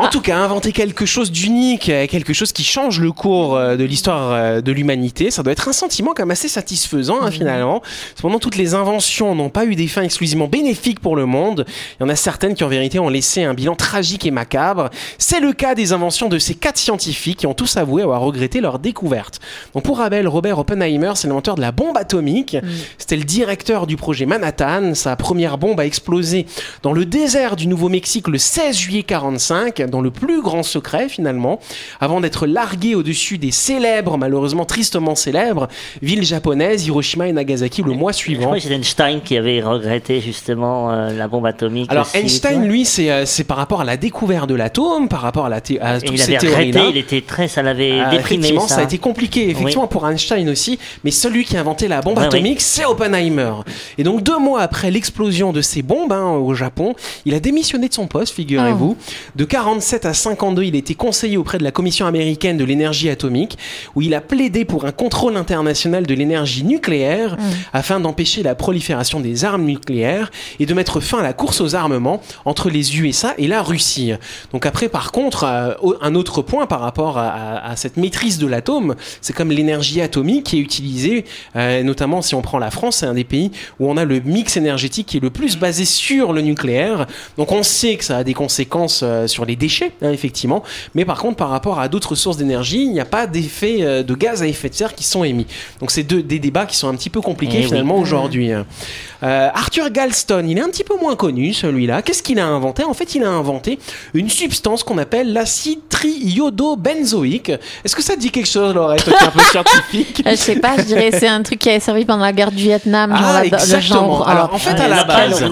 En 0.00 0.08
tout 0.08 0.20
cas, 0.20 0.38
inventer 0.38 0.72
quelque 0.72 1.06
chose 1.06 1.30
d'unique, 1.30 1.88
euh, 1.88 2.06
quelque 2.06 2.32
chose 2.32 2.52
qui 2.52 2.62
change 2.64 3.00
le 3.00 3.10
cours 3.12 3.56
euh, 3.56 3.76
de 3.76 3.84
l'histoire 3.84 4.32
euh, 4.32 4.60
de 4.60 4.72
l'humanité, 4.72 5.30
ça 5.30 5.42
doit 5.42 5.52
être 5.52 5.68
un 5.68 5.72
sentiment 5.72 6.12
quand 6.14 6.22
même 6.22 6.30
assez 6.30 6.48
satisfaisant 6.48 7.20
hein, 7.20 7.30
finalement. 7.30 7.82
Cependant, 8.14 8.38
toutes 8.38 8.56
les 8.56 8.74
inventions 8.74 9.34
n'ont 9.34 9.50
pas 9.50 9.64
eu 9.64 9.74
des 9.74 9.88
fins 9.88 10.02
exclusivement 10.02 10.46
bénéfiques 10.46 11.00
pour 11.00 11.16
le 11.16 11.26
monde. 11.26 11.66
Il 11.98 12.04
y 12.04 12.06
en 12.06 12.08
a 12.08 12.16
certaines 12.16 12.54
qui 12.54 12.64
en 12.64 12.68
vérité 12.68 12.98
ont 12.98 13.08
laissé 13.08 13.42
un 13.44 13.54
bilan 13.54 13.74
tragique 13.74 14.24
et 14.24 14.30
macabre. 14.30 14.88
C'est 15.18 15.40
le 15.40 15.52
cas 15.52 15.74
des 15.74 15.92
inventions 15.92 16.28
de 16.28 16.38
ces 16.38 16.54
quatre 16.54 16.78
scientifiques 16.78 17.38
qui 17.40 17.46
ont 17.46 17.54
tous 17.54 17.76
avoué 17.76 18.02
avoir 18.02 18.20
regretté 18.20 18.60
leur 18.60 18.78
découverte. 18.78 19.40
Donc 19.74 19.82
pour 19.82 19.97
Abel, 20.00 20.28
Robert 20.28 20.58
Oppenheimer, 20.58 21.12
c'est 21.14 21.28
l'inventeur 21.28 21.54
de 21.54 21.60
la 21.60 21.72
bombe 21.72 21.96
atomique. 21.96 22.56
C'était 22.98 23.16
le 23.16 23.24
directeur 23.24 23.86
du 23.86 23.96
projet 23.96 24.26
Manhattan. 24.26 24.94
Sa 24.94 25.16
première 25.16 25.58
bombe 25.58 25.80
a 25.80 25.86
explosé 25.86 26.46
dans 26.82 26.92
le 26.92 27.04
désert 27.04 27.56
du 27.56 27.66
Nouveau-Mexique 27.66 28.28
le 28.28 28.38
16 28.38 28.76
juillet 28.76 29.02
45, 29.02 29.82
dans 29.82 30.00
le 30.00 30.10
plus 30.10 30.42
grand 30.42 30.62
secret 30.62 31.08
finalement, 31.08 31.58
avant 32.00 32.20
d'être 32.20 32.46
largué 32.46 32.94
au-dessus 32.94 33.38
des 33.38 33.50
célèbres, 33.50 34.16
malheureusement 34.18 34.64
tristement 34.64 35.14
célèbres, 35.14 35.68
villes 36.02 36.24
japonaises, 36.24 36.86
Hiroshima 36.86 37.28
et 37.28 37.32
Nagasaki 37.32 37.82
le 37.82 37.92
mois 37.92 38.12
Je 38.12 38.18
suivant. 38.18 38.44
crois 38.46 38.56
que 38.56 38.62
c'est 38.62 38.74
Einstein 38.74 39.20
qui 39.20 39.36
avait 39.36 39.60
regretté 39.60 40.20
justement 40.20 40.90
euh, 40.92 41.10
la 41.16 41.28
bombe 41.28 41.46
atomique. 41.46 41.90
Alors 41.90 42.06
aussi, 42.06 42.16
Einstein, 42.18 42.64
lui, 42.66 42.84
c'est 42.84 43.10
euh, 43.10 43.26
c'est 43.26 43.44
par 43.44 43.56
rapport 43.56 43.80
à 43.80 43.84
la 43.84 43.96
découverte 43.96 44.48
de 44.48 44.54
l'atome, 44.54 45.08
par 45.08 45.20
rapport 45.20 45.46
à, 45.46 45.48
la 45.48 45.56
à 45.56 46.00
toutes 46.00 46.10
il 46.12 46.18
ces 46.18 46.36
avait 46.36 46.48
regretté, 46.48 46.80
il 46.90 46.96
était 46.96 47.20
très, 47.22 47.48
ça 47.48 47.62
l'avait 47.62 47.98
Ah, 48.00 48.10
déprimé. 48.10 48.38
effectivement, 48.40 48.68
Ça. 48.68 48.76
ça. 48.76 48.80
a 48.82 48.84
été 48.84 48.98
compliqué, 48.98 49.50
effectivement, 49.50 49.86
pour 49.88 50.08
Einstein 50.08 50.48
aussi. 50.48 50.78
Mais 51.04 51.10
celui 51.10 51.44
qui 51.44 51.56
a 51.56 51.60
inventé 51.60 51.88
la 51.88 52.00
bombe 52.00 52.16
atomique, 52.26 52.60
c'est 52.60 52.84
Oppenheimer. 52.84 53.52
Et 53.98 54.02
donc, 54.04 54.22
deux 54.22 54.38
mois 54.38 54.60
après 54.62 54.90
l'explosion 54.90 55.52
de 55.52 55.60
ces 55.62 55.82
bombes 55.82 56.12
hein, 56.12 56.30
au 56.32 56.54
Japon, 56.54 56.94
il 57.24 57.34
a 57.34 57.40
démissionné 57.40 57.88
de 57.88 57.94
son 57.94 58.06
poste, 58.06 58.34
figurez-vous. 58.34 58.96
De 59.36 59.44
47 59.44 60.04
à 60.06 60.14
52, 60.14 60.64
il 60.64 60.74
a 60.74 60.78
été 60.78 60.94
conseiller 60.94 61.36
auprès 61.36 61.58
de 61.58 61.64
la 61.64 61.70
Commission 61.70 62.06
américaine 62.06 62.56
de 62.56 62.64
l'énergie 62.64 63.08
atomique, 63.10 63.56
où 63.94 64.02
il 64.02 64.14
a 64.14 64.20
plaidé 64.20 64.64
pour 64.64 64.84
un 64.84 64.92
contrôle 64.92 65.36
international 65.36 66.06
de 66.06 66.14
l'énergie 66.14 66.64
nucléaire, 66.64 67.36
afin 67.72 68.00
d'empêcher 68.00 68.42
la 68.42 68.54
prolifération 68.54 69.20
des 69.20 69.44
armes 69.44 69.64
nucléaires 69.64 70.30
et 70.60 70.66
de 70.66 70.74
mettre 70.74 71.00
fin 71.00 71.18
à 71.18 71.22
la 71.22 71.32
course 71.32 71.60
aux 71.60 71.74
armements 71.74 72.20
entre 72.44 72.70
les 72.70 72.98
USA 73.00 73.34
et 73.38 73.46
la 73.46 73.62
Russie. 73.62 74.12
Donc 74.52 74.66
après, 74.66 74.88
par 74.88 75.12
contre, 75.12 75.44
euh, 75.44 75.72
un 76.00 76.14
autre 76.14 76.42
point 76.42 76.66
par 76.66 76.80
rapport 76.80 77.18
à, 77.18 77.28
à- 77.28 77.70
à 77.70 77.76
cette 77.76 77.96
maîtrise 77.96 78.38
de 78.38 78.46
l'atome, 78.46 78.94
c'est 79.20 79.32
comme 79.32 79.50
l'énergie 79.50 79.77
atomique 80.00 80.44
qui 80.44 80.58
est 80.58 80.60
utilisée, 80.60 81.24
euh, 81.56 81.82
notamment 81.82 82.22
si 82.22 82.34
on 82.34 82.42
prend 82.42 82.58
la 82.58 82.70
France, 82.70 82.96
c'est 82.96 83.06
un 83.06 83.14
des 83.14 83.24
pays 83.24 83.50
où 83.80 83.90
on 83.90 83.96
a 83.96 84.04
le 84.04 84.20
mix 84.20 84.56
énergétique 84.56 85.06
qui 85.06 85.16
est 85.18 85.20
le 85.20 85.30
plus 85.30 85.56
basé 85.56 85.84
sur 85.84 86.32
le 86.32 86.40
nucléaire. 86.42 87.06
Donc 87.36 87.52
on 87.52 87.62
sait 87.62 87.96
que 87.96 88.04
ça 88.04 88.18
a 88.18 88.24
des 88.24 88.34
conséquences 88.34 89.00
euh, 89.02 89.26
sur 89.26 89.44
les 89.44 89.56
déchets, 89.56 89.92
hein, 90.02 90.10
effectivement, 90.10 90.62
mais 90.94 91.04
par 91.04 91.18
contre, 91.18 91.36
par 91.36 91.48
rapport 91.50 91.78
à 91.80 91.88
d'autres 91.88 92.14
sources 92.14 92.36
d'énergie, 92.36 92.82
il 92.82 92.92
n'y 92.92 93.00
a 93.00 93.04
pas 93.04 93.26
d'effet 93.26 93.78
euh, 93.80 94.02
de 94.02 94.14
gaz 94.14 94.42
à 94.42 94.46
effet 94.46 94.68
de 94.68 94.74
serre 94.74 94.94
qui 94.94 95.04
sont 95.04 95.24
émis. 95.24 95.46
Donc 95.80 95.90
c'est 95.90 96.02
deux- 96.02 96.22
des 96.22 96.38
débats 96.38 96.66
qui 96.66 96.76
sont 96.76 96.88
un 96.88 96.94
petit 96.94 97.10
peu 97.10 97.20
compliqués 97.20 97.58
Eh 97.58 97.62
oui. 97.62 97.66
finalement 97.68 97.98
aujourd'hui. 97.98 98.50
Euh, 98.52 99.48
Arthur 99.54 99.90
Galston, 99.90 100.44
il 100.48 100.58
est 100.58 100.60
un 100.60 100.68
petit 100.68 100.84
peu 100.84 100.94
moins 101.00 101.16
connu 101.16 101.52
celui-là. 101.52 102.02
Qu'est-ce 102.02 102.22
qu'il 102.22 102.38
a 102.38 102.46
inventé? 102.46 102.84
En 102.84 102.94
fait, 102.94 103.14
il 103.14 103.24
a 103.24 103.30
inventé 103.30 103.78
une 104.14 104.28
substance 104.30 104.82
qu'on 104.84 104.98
appelle 104.98 105.32
l'acide 105.32 105.80
triiodobenzoïque. 105.88 107.50
Est-ce 107.84 107.96
que 107.96 108.02
ça 108.02 108.14
te 108.14 108.20
dit 108.20 108.30
quelque 108.30 108.46
chose, 108.48 108.74
Laurette, 108.74 109.04
qui 109.04 109.10
un 109.24 109.30
peu 109.30 109.40
scientifique 109.68 110.22
Euh, 110.26 110.30
Je 110.32 110.36
sais 110.36 110.56
pas, 110.56 110.76
je 110.78 110.82
dirais 110.82 111.10
c'est 111.12 111.28
un 111.28 111.42
truc 111.42 111.58
qui 111.58 111.68
avait 111.70 111.80
servi 111.80 112.04
pendant 112.04 112.24
la 112.24 112.32
guerre 112.32 112.50
du 112.50 112.62
Vietnam. 112.62 113.10
genre 113.16 113.20
Ah, 113.26 113.40
le 113.40 113.46
exactement. 113.46 113.80
genre, 113.82 114.28
Alors, 114.28 114.54
en 114.54 114.58
fait, 114.58 114.74
Ah, 114.78 114.84
à 114.84 114.88
la 114.88 115.04
base, 115.04 115.44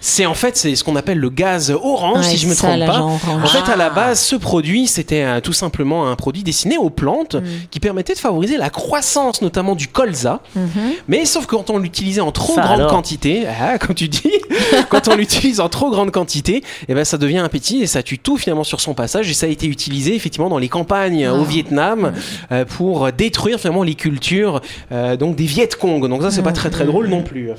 c'est 0.00 0.26
en 0.26 0.34
fait 0.34 0.56
c'est 0.56 0.74
ce 0.74 0.84
qu'on 0.84 0.96
appelle 0.96 1.18
le 1.18 1.30
gaz 1.30 1.70
orange, 1.70 2.18
Ouais, 2.18 2.22
si 2.24 2.38
je 2.38 2.46
me 2.48 2.54
ça, 2.54 2.68
trompe 2.68 2.86
pas. 2.86 2.92
genre. 2.92 3.18
En 3.42 3.46
fait, 3.46 3.70
à 3.70 3.76
la 3.76 3.90
base, 3.90 4.20
ce 4.20 4.36
produit, 4.36 4.86
c'était 4.86 5.22
euh, 5.24 5.40
tout 5.40 5.52
simplement 5.52 6.08
un 6.08 6.16
produit 6.16 6.42
destiné 6.42 6.76
aux 6.78 6.90
plantes 6.90 7.34
Mm. 7.36 7.42
qui 7.70 7.80
permettait 7.80 8.14
de 8.14 8.18
favoriser 8.18 8.56
la 8.56 8.70
croissance, 8.70 9.42
notamment 9.42 9.74
du 9.74 9.88
colza. 9.88 10.40
Mhm. 10.54 10.68
Mais 11.08 11.24
sauf 11.24 11.46
que 11.46 11.56
quand 11.56 11.70
on 11.70 11.78
l'utilisait 11.78 12.20
en 12.20 12.32
trop 12.32 12.54
Ça 12.54 12.62
grande 12.62 12.80
alors. 12.80 12.90
quantité, 12.90 13.44
ah, 13.60 13.78
quand 13.78 13.94
tu 13.94 14.08
dis, 14.08 14.30
quand 14.88 15.08
on 15.08 15.14
l'utilise 15.16 15.60
en 15.60 15.68
trop 15.68 15.90
grande 15.90 16.10
quantité, 16.10 16.62
eh 16.88 16.94
ben 16.94 17.04
ça 17.04 17.18
devient 17.18 17.38
appétit 17.38 17.82
et 17.82 17.86
ça 17.86 18.02
tue 18.02 18.18
tout 18.18 18.36
finalement 18.36 18.64
sur 18.64 18.80
son 18.80 18.94
passage. 18.94 19.30
Et 19.30 19.34
ça 19.34 19.46
a 19.46 19.48
été 19.48 19.66
utilisé 19.66 20.14
effectivement 20.14 20.48
dans 20.48 20.58
les 20.58 20.68
campagnes 20.68 21.24
euh, 21.24 21.32
au 21.32 21.42
Ah. 21.42 21.48
Vietnam 21.48 22.12
euh, 22.52 22.64
pour 22.64 23.10
détruire 23.12 23.41
finalement 23.50 23.82
les 23.82 23.94
cultures 23.94 24.60
euh, 24.90 25.16
donc 25.16 25.36
des 25.36 25.44
Viet 25.44 25.68
Cong. 25.78 26.08
Donc 26.08 26.22
ça 26.22 26.30
c'est 26.30 26.42
pas 26.42 26.52
très 26.52 26.70
très 26.70 26.84
drôle 26.84 27.08
non 27.08 27.22
plus. 27.22 27.50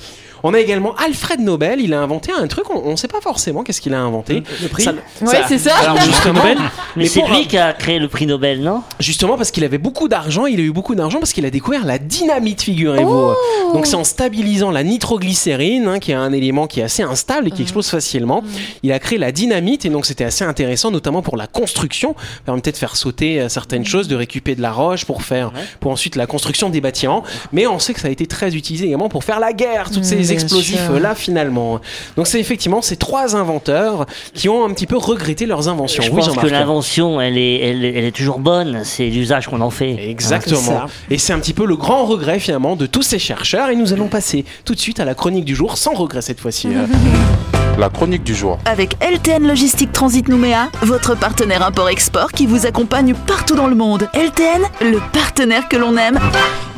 On 0.43 0.53
a 0.53 0.59
également 0.59 0.93
Alfred 0.95 1.39
Nobel. 1.39 1.79
Il 1.81 1.93
a 1.93 2.01
inventé 2.01 2.31
un 2.37 2.47
truc, 2.47 2.69
on, 2.69 2.79
on 2.85 2.95
sait 2.97 3.07
pas 3.07 3.21
forcément 3.21 3.63
qu'est-ce 3.63 3.81
qu'il 3.81 3.93
a 3.93 4.01
inventé. 4.01 4.43
Le 4.61 4.67
prix 4.67 4.85
Ouais, 5.21 5.41
c'est 5.47 5.57
ça. 5.57 5.75
Alors 5.77 6.01
justement, 6.01 6.41
Mais 6.43 6.55
mais 6.95 7.05
c'est 7.07 7.25
lui 7.27 7.47
qui 7.47 7.57
a 7.57 7.73
créé 7.73 7.99
le 7.99 8.07
prix 8.07 8.25
Nobel, 8.25 8.61
non? 8.61 8.81
Justement 8.99 9.37
parce 9.37 9.51
qu'il 9.51 9.63
avait 9.63 9.77
beaucoup 9.77 10.07
d'argent, 10.07 10.45
il 10.45 10.59
a 10.59 10.63
eu 10.63 10.71
beaucoup 10.71 10.95
d'argent 10.95 11.19
parce 11.19 11.33
qu'il 11.33 11.45
a 11.45 11.49
découvert 11.49 11.85
la 11.85 11.97
dynamite, 11.97 12.61
figurez-vous. 12.61 13.33
Donc 13.73 13.85
c'est 13.85 13.95
en 13.95 14.03
stabilisant 14.03 14.71
la 14.71 14.83
nitroglycérine 14.83 15.23
glycérine, 15.23 15.87
hein, 15.87 15.99
qui 15.99 16.11
est 16.11 16.15
un 16.15 16.33
élément 16.33 16.67
qui 16.67 16.81
est 16.81 16.83
assez 16.83 17.03
instable 17.03 17.47
et 17.47 17.51
qui 17.51 17.61
explose 17.61 17.87
facilement. 17.87 18.43
Il 18.83 18.91
a 18.91 18.99
créé 18.99 19.17
la 19.17 19.31
dynamite 19.31 19.85
et 19.85 19.89
donc 19.89 20.05
c'était 20.05 20.25
assez 20.25 20.43
intéressant, 20.43 20.91
notamment 20.91 21.21
pour 21.21 21.37
la 21.37 21.47
construction. 21.47 22.15
Ça 22.17 22.41
permettait 22.45 22.71
de 22.71 22.77
faire 22.77 22.95
sauter 22.97 23.39
euh, 23.39 23.49
certaines 23.49 23.85
choses, 23.85 24.07
de 24.07 24.15
récupérer 24.15 24.55
de 24.55 24.61
la 24.61 24.71
roche 24.71 25.05
pour 25.05 25.23
faire, 25.23 25.51
pour 25.79 25.91
ensuite 25.91 26.15
la 26.15 26.25
construction 26.25 26.69
des 26.69 26.81
bâtiments. 26.81 27.23
Mais 27.53 27.67
on 27.67 27.79
sait 27.79 27.93
que 27.93 27.99
ça 28.01 28.09
a 28.09 28.11
été 28.11 28.27
très 28.27 28.55
utilisé 28.55 28.87
également 28.87 29.09
pour 29.09 29.23
faire 29.23 29.39
la 29.39 29.53
guerre, 29.53 29.89
tous 29.89 30.01
Mm, 30.01 30.03
ces 30.03 30.32
explosifs 30.33 30.83
sûr. 30.85 30.95
euh, 30.95 30.99
là 30.99 31.15
finalement. 31.15 31.79
Donc 32.17 32.27
c'est 32.27 32.39
effectivement 32.39 32.81
ces 32.81 32.97
trois 32.97 33.35
inventeurs 33.35 34.05
qui 34.33 34.49
ont 34.49 34.65
un 34.65 34.73
petit 34.73 34.87
peu 34.87 34.97
regretté 34.97 35.45
leurs 35.45 35.67
inventions. 35.69 36.03
Je 36.03 36.11
Oui, 36.11 36.21
pense 36.23 36.35
que 36.35 36.47
l'invention, 36.47 37.19
elle 37.21 37.37
est, 37.37 37.59
elle, 37.59 37.85
est- 37.85 37.93
elle 37.97 38.05
est 38.05 38.11
toujours 38.15 38.39
bonne. 38.39 38.81
C'est 38.83 39.07
l'usage 39.07 39.47
qu'on 39.47 39.61
en 39.61 39.69
fait. 39.69 39.95
C'est 39.97 40.09
Exactement. 40.09 40.81
Et 41.09 41.17
c'est 41.17 41.33
un 41.33 41.39
petit 41.39 41.53
peu 41.53 41.65
le 41.65 41.75
grand 41.75 42.05
regret 42.05 42.39
finalement 42.39 42.75
de 42.75 42.85
tous 42.85 43.01
ces 43.03 43.19
chercheurs. 43.19 43.69
Et 43.69 43.75
nous 43.75 43.93
allons 43.93 44.07
passer 44.07 44.45
tout 44.65 44.73
de 44.75 44.79
suite 44.79 44.99
à 44.99 45.05
la 45.05 45.15
chronique 45.15 45.45
du 45.45 45.55
jour, 45.55 45.77
sans 45.77 45.93
regret 45.93 46.21
cette 46.21 46.39
fois-ci. 46.39 46.69
La 47.79 47.89
chronique 47.89 48.23
du 48.23 48.35
jour. 48.35 48.59
Avec 48.65 48.95
LTN 49.03 49.47
Logistique 49.47 49.91
Transit 49.91 50.27
Nouméa, 50.27 50.69
votre 50.83 51.15
partenaire 51.17 51.63
import-export 51.65 52.31
qui 52.31 52.45
vous 52.45 52.65
accompagne 52.67 53.13
partout 53.15 53.55
dans 53.55 53.67
le 53.67 53.75
monde. 53.75 54.07
LTN, 54.13 54.61
le 54.81 54.99
partenaire 55.11 55.67
que 55.67 55.75
l'on 55.77 55.97
aime. 55.97 56.19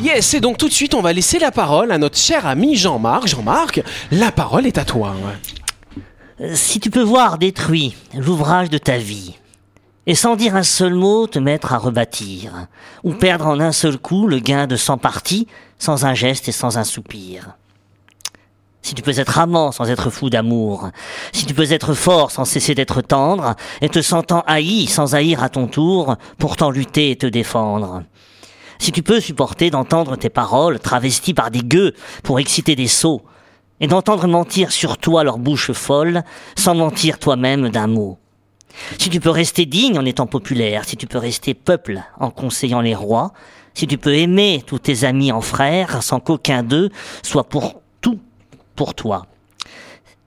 Yes, 0.01 0.33
et 0.33 0.39
donc 0.39 0.57
tout 0.57 0.67
de 0.69 0.73
suite, 0.73 0.93
on 0.95 1.01
va 1.01 1.11
laisser 1.11 1.37
la 1.37 1.51
parole 1.51 1.91
à 1.91 1.97
notre 1.97 2.17
cher 2.17 2.47
ami 2.47 2.75
Jean-Marc. 2.75 3.27
Jean-Marc, 3.27 3.81
la 4.11 4.31
parole 4.31 4.65
est 4.65 4.77
à 4.77 4.85
toi. 4.85 5.13
Euh, 6.41 6.53
Si 6.55 6.79
tu 6.79 6.89
peux 6.89 7.03
voir 7.03 7.37
détruit 7.37 7.95
l'ouvrage 8.13 8.69
de 8.69 8.77
ta 8.77 8.97
vie, 8.97 9.35
et 10.07 10.15
sans 10.15 10.35
dire 10.35 10.55
un 10.55 10.63
seul 10.63 10.93
mot 10.93 11.27
te 11.27 11.39
mettre 11.39 11.73
à 11.73 11.77
rebâtir, 11.77 12.67
ou 13.03 13.13
perdre 13.13 13.47
en 13.47 13.59
un 13.59 13.71
seul 13.73 13.97
coup 13.97 14.27
le 14.27 14.39
gain 14.39 14.65
de 14.65 14.77
100 14.77 14.97
parties, 14.97 15.47
sans 15.77 16.05
un 16.05 16.13
geste 16.13 16.47
et 16.47 16.53
sans 16.53 16.77
un 16.77 16.83
soupir. 16.83 17.57
Si 18.85 18.93
tu 18.93 19.01
peux 19.01 19.17
être 19.19 19.39
amant 19.39 19.71
sans 19.71 19.89
être 19.89 20.11
fou 20.11 20.29
d'amour, 20.29 20.91
si 21.31 21.47
tu 21.47 21.55
peux 21.55 21.71
être 21.71 21.95
fort 21.95 22.29
sans 22.29 22.45
cesser 22.45 22.75
d'être 22.75 23.01
tendre, 23.01 23.55
et 23.81 23.89
te 23.89 23.99
sentant 23.99 24.43
haï 24.45 24.85
sans 24.85 25.15
haïr 25.15 25.41
à 25.41 25.49
ton 25.49 25.65
tour, 25.65 26.17
pourtant 26.37 26.69
lutter 26.69 27.09
et 27.09 27.15
te 27.15 27.25
défendre. 27.25 28.03
Si 28.77 28.91
tu 28.91 29.01
peux 29.01 29.19
supporter 29.19 29.71
d'entendre 29.71 30.17
tes 30.17 30.29
paroles 30.29 30.79
travesties 30.79 31.33
par 31.33 31.49
des 31.49 31.63
gueux 31.63 31.95
pour 32.21 32.37
exciter 32.37 32.75
des 32.75 32.85
sots, 32.87 33.23
et 33.79 33.87
d'entendre 33.87 34.27
mentir 34.27 34.71
sur 34.71 34.99
toi 34.99 35.23
leur 35.23 35.39
bouche 35.39 35.71
folle, 35.71 36.21
sans 36.55 36.75
mentir 36.75 37.17
toi-même 37.17 37.69
d'un 37.69 37.87
mot. 37.87 38.19
Si 38.99 39.09
tu 39.09 39.19
peux 39.19 39.31
rester 39.31 39.65
digne 39.65 39.97
en 39.97 40.05
étant 40.05 40.27
populaire, 40.27 40.83
si 40.85 40.95
tu 40.95 41.07
peux 41.07 41.17
rester 41.17 41.55
peuple 41.55 42.03
en 42.19 42.29
conseillant 42.29 42.81
les 42.81 42.93
rois, 42.93 43.33
si 43.73 43.87
tu 43.87 43.97
peux 43.97 44.13
aimer 44.13 44.61
tous 44.63 44.77
tes 44.77 45.05
amis 45.05 45.31
en 45.31 45.41
frères, 45.41 46.03
sans 46.03 46.19
qu'aucun 46.19 46.61
d'eux 46.61 46.91
soit 47.23 47.45
pour 47.45 47.81
pour 48.75 48.93
toi. 48.93 49.25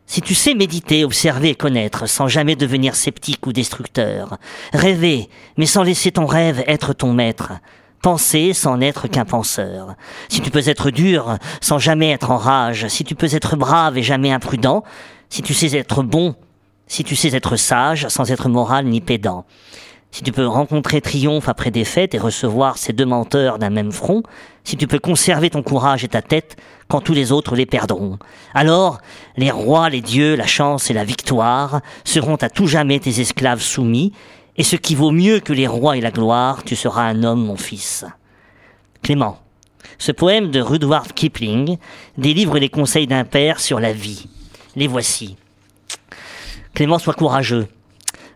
Si 0.07 0.23
tu 0.23 0.35
sais 0.35 0.55
méditer, 0.55 1.05
observer 1.05 1.55
connaître, 1.55 2.07
sans 2.09 2.29
jamais 2.29 2.57
devenir 2.57 2.95
sceptique 2.95 3.47
ou 3.47 3.53
destructeur, 3.53 4.39
rêver, 4.73 5.29
mais 5.59 5.67
sans 5.67 5.83
laisser 5.83 6.13
ton 6.13 6.25
rêve 6.25 6.65
être 6.67 6.95
ton 6.95 7.13
maître, 7.13 7.53
penser 8.01 8.55
sans 8.55 8.79
n'être 8.79 9.07
qu'un 9.07 9.27
penseur, 9.27 9.97
si 10.31 10.41
tu 10.41 10.51
peux 10.51 10.67
être 10.67 10.91
dur, 10.91 11.37
sans 11.61 11.79
jamais 11.79 12.11
être 12.11 12.31
en 12.31 12.39
rage, 12.39 12.89
si 12.89 13.05
tu 13.05 13.15
peux 13.15 13.35
être 13.35 13.57
brave 13.57 13.99
et 13.99 14.03
jamais 14.03 14.33
imprudent, 14.33 14.83
si 15.29 15.43
tu 15.43 15.53
sais 15.53 15.77
être 15.77 16.03
bon, 16.03 16.35
si 16.87 17.05
tu 17.05 17.15
sais 17.15 17.37
être 17.37 17.57
sage, 17.57 18.09
sans 18.09 18.31
être 18.31 18.49
moral 18.49 18.87
ni 18.87 19.03
pédant, 19.03 19.45
si 20.11 20.23
tu 20.23 20.33
peux 20.33 20.47
rencontrer 20.47 21.01
triomphe 21.01 21.49
après 21.49 21.71
défaite 21.71 22.15
et 22.15 22.19
recevoir 22.19 22.79
ces 22.79 22.93
deux 22.93 23.05
menteurs 23.05 23.59
d'un 23.59 23.71
même 23.71 23.93
front, 23.93 24.23
si 24.65 24.77
tu 24.77 24.87
peux 24.87 24.99
conserver 24.99 25.51
ton 25.51 25.63
courage 25.63 26.05
et 26.05 26.09
ta 26.09 26.23
tête 26.23 26.57
quand 26.89 27.01
tous 27.01 27.13
les 27.13 27.33
autres 27.33 27.57
les 27.57 27.67
perdront, 27.67 28.19
alors 28.55 29.01
les 29.37 29.51
rois, 29.51 29.91
les 29.91 30.01
dieux, 30.01 30.35
la 30.35 30.47
chance 30.47 30.91
et 30.91 30.95
la 30.95 31.05
victoire 31.05 31.83
seront 32.05 32.37
à 32.37 32.49
tout 32.49 32.67
jamais 32.67 32.99
tes 32.99 33.21
esclaves 33.21 33.61
soumis, 33.61 34.13
et 34.57 34.65
ce 34.65 34.77
qui 34.77 34.95
vaut 34.95 35.13
mieux 35.13 35.41
que 35.41 35.53
les 35.53 35.67
rois 35.67 35.97
et 35.97 36.01
la 36.01 36.11
gloire, 36.11 36.65
tu 36.65 36.75
seras 36.75 37.03
un 37.03 37.23
homme, 37.23 37.45
mon 37.45 37.57
fils. 37.57 38.05
Clément, 39.03 39.39
ce 39.99 40.11
poème 40.11 40.51
de 40.51 40.61
Rudyard 40.61 41.15
Kipling 41.15 41.77
délivre 42.17 42.59
les 42.59 42.69
conseils 42.69 43.07
d'un 43.07 43.25
père 43.25 43.61
sur 43.61 43.79
la 43.79 43.93
vie. 43.93 44.27
Les 44.75 44.87
voici. 44.87 45.37
Clément, 46.75 46.99
sois 46.99 47.15
courageux. 47.15 47.69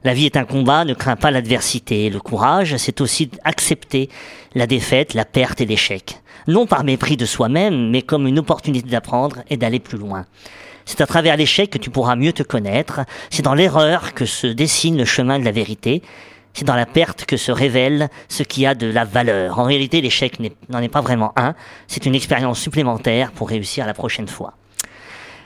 La 0.04 0.14
vie 0.14 0.26
est 0.26 0.36
un 0.36 0.44
combat, 0.44 0.84
ne 0.84 0.94
crains 0.94 1.14
pas 1.14 1.30
l'adversité. 1.30 2.10
Le 2.10 2.18
courage, 2.18 2.76
c'est 2.76 3.00
aussi 3.00 3.30
accepter 3.44 4.08
la 4.54 4.66
défaite, 4.66 5.14
la 5.14 5.24
perte 5.24 5.60
et 5.60 5.66
l'échec. 5.66 6.20
Non 6.48 6.66
par 6.66 6.82
mépris 6.82 7.16
de 7.16 7.24
soi-même, 7.24 7.90
mais 7.90 8.02
comme 8.02 8.26
une 8.26 8.40
opportunité 8.40 8.88
d'apprendre 8.90 9.44
et 9.48 9.56
d'aller 9.56 9.78
plus 9.78 9.98
loin. 9.98 10.26
C'est 10.86 11.00
à 11.00 11.06
travers 11.06 11.36
l'échec 11.36 11.70
que 11.70 11.78
tu 11.78 11.90
pourras 11.90 12.16
mieux 12.16 12.32
te 12.32 12.42
connaître. 12.42 13.02
C'est 13.30 13.44
dans 13.44 13.54
l'erreur 13.54 14.12
que 14.14 14.26
se 14.26 14.48
dessine 14.48 14.98
le 14.98 15.04
chemin 15.04 15.38
de 15.38 15.44
la 15.44 15.52
vérité. 15.52 16.02
C'est 16.52 16.66
dans 16.66 16.74
la 16.74 16.84
perte 16.84 17.24
que 17.24 17.36
se 17.36 17.52
révèle 17.52 18.08
ce 18.28 18.42
qui 18.42 18.66
a 18.66 18.74
de 18.74 18.88
la 18.88 19.04
valeur. 19.04 19.60
En 19.60 19.64
réalité, 19.64 20.00
l'échec 20.00 20.38
n'en 20.68 20.80
est 20.80 20.88
pas 20.88 21.00
vraiment 21.00 21.32
un. 21.36 21.54
C'est 21.86 22.06
une 22.06 22.16
expérience 22.16 22.58
supplémentaire 22.58 23.30
pour 23.30 23.48
réussir 23.48 23.86
la 23.86 23.94
prochaine 23.94 24.28
fois. 24.28 24.54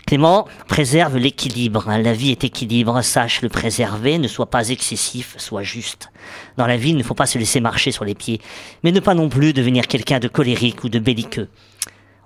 Clément, 0.06 0.46
préserve 0.68 1.16
l'équilibre. 1.16 1.88
hein. 1.88 1.98
La 1.98 2.12
vie 2.12 2.30
est 2.30 2.44
équilibre, 2.44 3.02
sache 3.02 3.42
le 3.42 3.48
préserver, 3.48 4.18
ne 4.18 4.28
sois 4.28 4.46
pas 4.46 4.68
excessif, 4.68 5.34
sois 5.36 5.64
juste. 5.64 6.10
Dans 6.56 6.68
la 6.68 6.76
vie, 6.76 6.90
il 6.90 6.96
ne 6.96 7.02
faut 7.02 7.14
pas 7.14 7.26
se 7.26 7.38
laisser 7.38 7.58
marcher 7.58 7.90
sur 7.90 8.04
les 8.04 8.14
pieds, 8.14 8.40
mais 8.84 8.92
ne 8.92 9.00
pas 9.00 9.14
non 9.14 9.28
plus 9.28 9.52
devenir 9.52 9.88
quelqu'un 9.88 10.20
de 10.20 10.28
colérique 10.28 10.84
ou 10.84 10.88
de 10.88 11.00
belliqueux. 11.00 11.48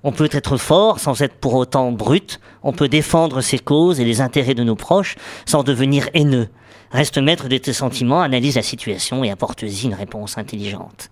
On 0.02 0.12
peut 0.12 0.28
être 0.30 0.58
fort 0.58 1.00
sans 1.00 1.22
être 1.22 1.36
pour 1.36 1.54
autant 1.54 1.90
brut, 1.90 2.38
on 2.62 2.72
peut 2.72 2.88
défendre 2.88 3.40
ses 3.40 3.58
causes 3.58 3.98
et 3.98 4.04
les 4.04 4.20
intérêts 4.20 4.54
de 4.54 4.64
nos 4.64 4.76
proches 4.76 5.16
sans 5.46 5.62
devenir 5.62 6.10
haineux. 6.12 6.48
Reste 6.90 7.16
maître 7.16 7.48
de 7.48 7.56
tes 7.56 7.72
sentiments, 7.72 8.20
analyse 8.20 8.56
la 8.56 8.62
situation 8.62 9.24
et 9.24 9.30
apporte-y 9.30 9.84
une 9.84 9.94
réponse 9.94 10.36
intelligente. 10.36 11.10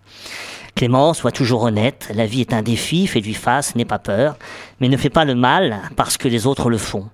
Clément, 0.78 1.12
sois 1.12 1.32
toujours 1.32 1.64
honnête, 1.64 2.08
la 2.14 2.24
vie 2.24 2.40
est 2.40 2.52
un 2.52 2.62
défi, 2.62 3.08
fais-lui 3.08 3.34
face, 3.34 3.74
n'aie 3.74 3.84
pas 3.84 3.98
peur, 3.98 4.36
mais 4.78 4.88
ne 4.88 4.96
fais 4.96 5.10
pas 5.10 5.24
le 5.24 5.34
mal 5.34 5.80
parce 5.96 6.16
que 6.16 6.28
les 6.28 6.46
autres 6.46 6.70
le 6.70 6.78
font. 6.78 7.08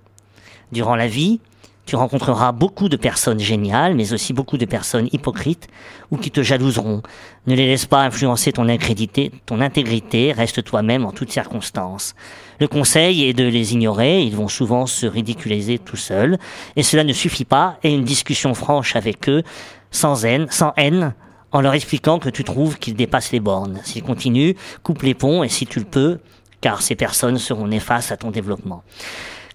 Durant 0.71 0.95
la 0.95 1.07
vie, 1.07 1.39
tu 1.87 1.95
rencontreras 1.95 2.51
beaucoup 2.51 2.89
de 2.89 2.95
personnes 2.95 3.39
géniales, 3.39 3.95
mais 3.95 4.13
aussi 4.13 4.33
beaucoup 4.33 4.59
de 4.59 4.65
personnes 4.65 5.09
hypocrites 5.13 5.67
ou 6.11 6.17
qui 6.17 6.29
te 6.29 6.43
jalouseront. 6.43 7.01
Ne 7.47 7.55
les 7.55 7.65
laisse 7.65 7.87
pas 7.87 8.03
influencer 8.03 8.51
ton 8.51 8.69
incrédité, 8.69 9.31
ton 9.47 9.59
intégrité, 9.61 10.31
reste 10.31 10.63
toi-même 10.63 11.03
en 11.03 11.11
toutes 11.11 11.31
circonstances. 11.31 12.13
Le 12.59 12.67
conseil 12.67 13.23
est 13.23 13.33
de 13.33 13.45
les 13.45 13.73
ignorer, 13.73 14.21
ils 14.21 14.35
vont 14.35 14.47
souvent 14.47 14.85
se 14.85 15.07
ridiculiser 15.07 15.79
tout 15.79 15.97
seuls, 15.97 16.37
et 16.75 16.83
cela 16.83 17.03
ne 17.03 17.13
suffit 17.13 17.45
pas, 17.45 17.79
et 17.81 17.91
une 17.91 18.03
discussion 18.03 18.53
franche 18.53 18.95
avec 18.95 19.27
eux, 19.27 19.41
sans 19.89 20.23
haine, 20.23 20.45
sans 20.51 20.71
haine, 20.77 21.15
en 21.55 21.61
leur 21.61 21.73
expliquant 21.73 22.19
que 22.19 22.29
tu 22.29 22.43
trouves 22.43 22.77
qu'ils 22.77 22.95
dépassent 22.95 23.31
les 23.31 23.39
bornes. 23.39 23.79
S'ils 23.85 24.03
continuent, 24.03 24.55
coupe 24.83 25.03
les 25.03 25.13
ponts, 25.13 25.41
et 25.41 25.47
si 25.47 25.65
tu 25.65 25.79
le 25.79 25.85
peux, 25.85 26.19
car 26.59 26.81
ces 26.81 26.95
personnes 26.95 27.37
seront 27.37 27.65
néfastes 27.65 28.11
à 28.11 28.17
ton 28.17 28.29
développement. 28.29 28.83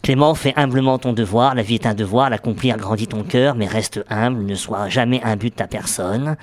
Clément, 0.02 0.34
fais 0.34 0.54
humblement 0.56 0.98
ton 0.98 1.12
devoir, 1.12 1.54
la 1.54 1.60
vie 1.60 1.74
est 1.74 1.84
un 1.84 1.92
devoir, 1.92 2.30
l'accomplir 2.30 2.78
grandit 2.78 3.06
ton 3.06 3.22
cœur, 3.22 3.54
mais 3.54 3.66
reste 3.66 4.02
humble, 4.08 4.44
ne 4.44 4.54
sois 4.54 4.88
jamais 4.88 5.20
un 5.24 5.36
but 5.36 5.60
à 5.60 5.66
personne. 5.66 6.38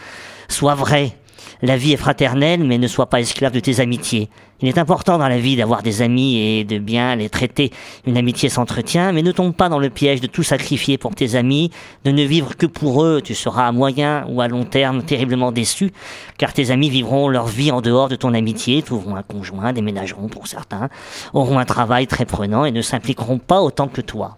Sois 0.48 0.76
vrai. 0.76 1.18
La 1.64 1.76
vie 1.76 1.92
est 1.92 1.98
fraternelle, 1.98 2.64
mais 2.64 2.78
ne 2.78 2.88
sois 2.88 3.10
pas 3.10 3.20
esclave 3.20 3.54
de 3.54 3.60
tes 3.60 3.80
amitiés. 3.80 4.30
Il 4.60 4.68
est 4.68 4.80
important 4.80 5.20
dans 5.20 5.28
la 5.28 5.38
vie 5.38 5.56
d'avoir 5.56 5.84
des 5.84 6.02
amis 6.02 6.38
et 6.38 6.64
de 6.64 6.80
bien 6.80 7.16
les 7.16 7.30
traiter. 7.30 7.72
Une 8.08 8.18
amitié 8.18 8.50
s'entretient, 8.50 9.12
mais 9.12 9.22
ne 9.22 9.32
tombe 9.32 9.54
pas 9.54 9.70
dans 9.70 9.78
le 9.78 9.92
piège 9.92 10.20
de 10.20 10.26
tout 10.26 10.42
sacrifier 10.42 10.98
pour 10.98 11.14
tes 11.14 11.36
amis, 11.36 11.70
de 12.06 12.12
ne 12.12 12.24
vivre 12.24 12.58
que 12.58 12.66
pour 12.66 13.04
eux. 13.04 13.22
Tu 13.24 13.36
seras 13.36 13.68
à 13.68 13.72
moyen 13.72 14.26
ou 14.30 14.42
à 14.42 14.48
long 14.48 14.64
terme 14.64 15.04
terriblement 15.04 15.52
déçu, 15.52 15.92
car 16.40 16.54
tes 16.54 16.72
amis 16.72 16.90
vivront 16.90 17.30
leur 17.30 17.46
vie 17.46 17.72
en 17.72 17.82
dehors 17.82 18.10
de 18.10 18.16
ton 18.16 18.34
amitié, 18.34 18.82
trouveront 18.82 19.16
un 19.16 19.22
conjoint, 19.22 19.74
déménageront 19.74 20.28
pour 20.28 20.48
certains, 20.48 20.90
auront 21.34 21.60
un 21.60 21.66
travail 21.66 22.08
très 22.08 22.26
prenant 22.26 22.66
et 22.66 22.72
ne 22.72 22.82
s'impliqueront 22.82 23.38
pas 23.38 23.62
autant 23.62 23.88
que 23.88 24.02
toi. 24.02 24.38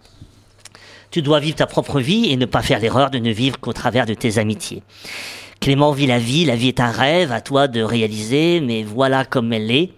Tu 1.11 1.21
dois 1.21 1.39
vivre 1.39 1.55
ta 1.55 1.65
propre 1.65 2.01
vie 2.01 2.29
et 2.29 2.35
ne 2.35 2.45
pas 2.45 2.61
faire 2.61 2.79
l'erreur 2.79 3.09
de 3.09 3.19
ne 3.19 3.31
vivre 3.31 3.57
qu'au 3.57 3.71
travers 3.71 4.05
de 4.05 4.13
tes 4.13 4.37
amitiés. 4.37 4.83
Clément 5.61 5.93
vit 5.93 6.07
la 6.07 6.19
vie, 6.19 6.43
la 6.43 6.57
vie 6.57 6.67
est 6.67 6.81
un 6.81 6.91
rêve, 6.91 7.31
à 7.31 7.39
toi 7.39 7.69
de 7.69 7.81
réaliser, 7.81 8.59
mais 8.59 8.83
voilà 8.83 9.23
comme 9.23 9.53
elle 9.53 9.71
est. 9.71 9.91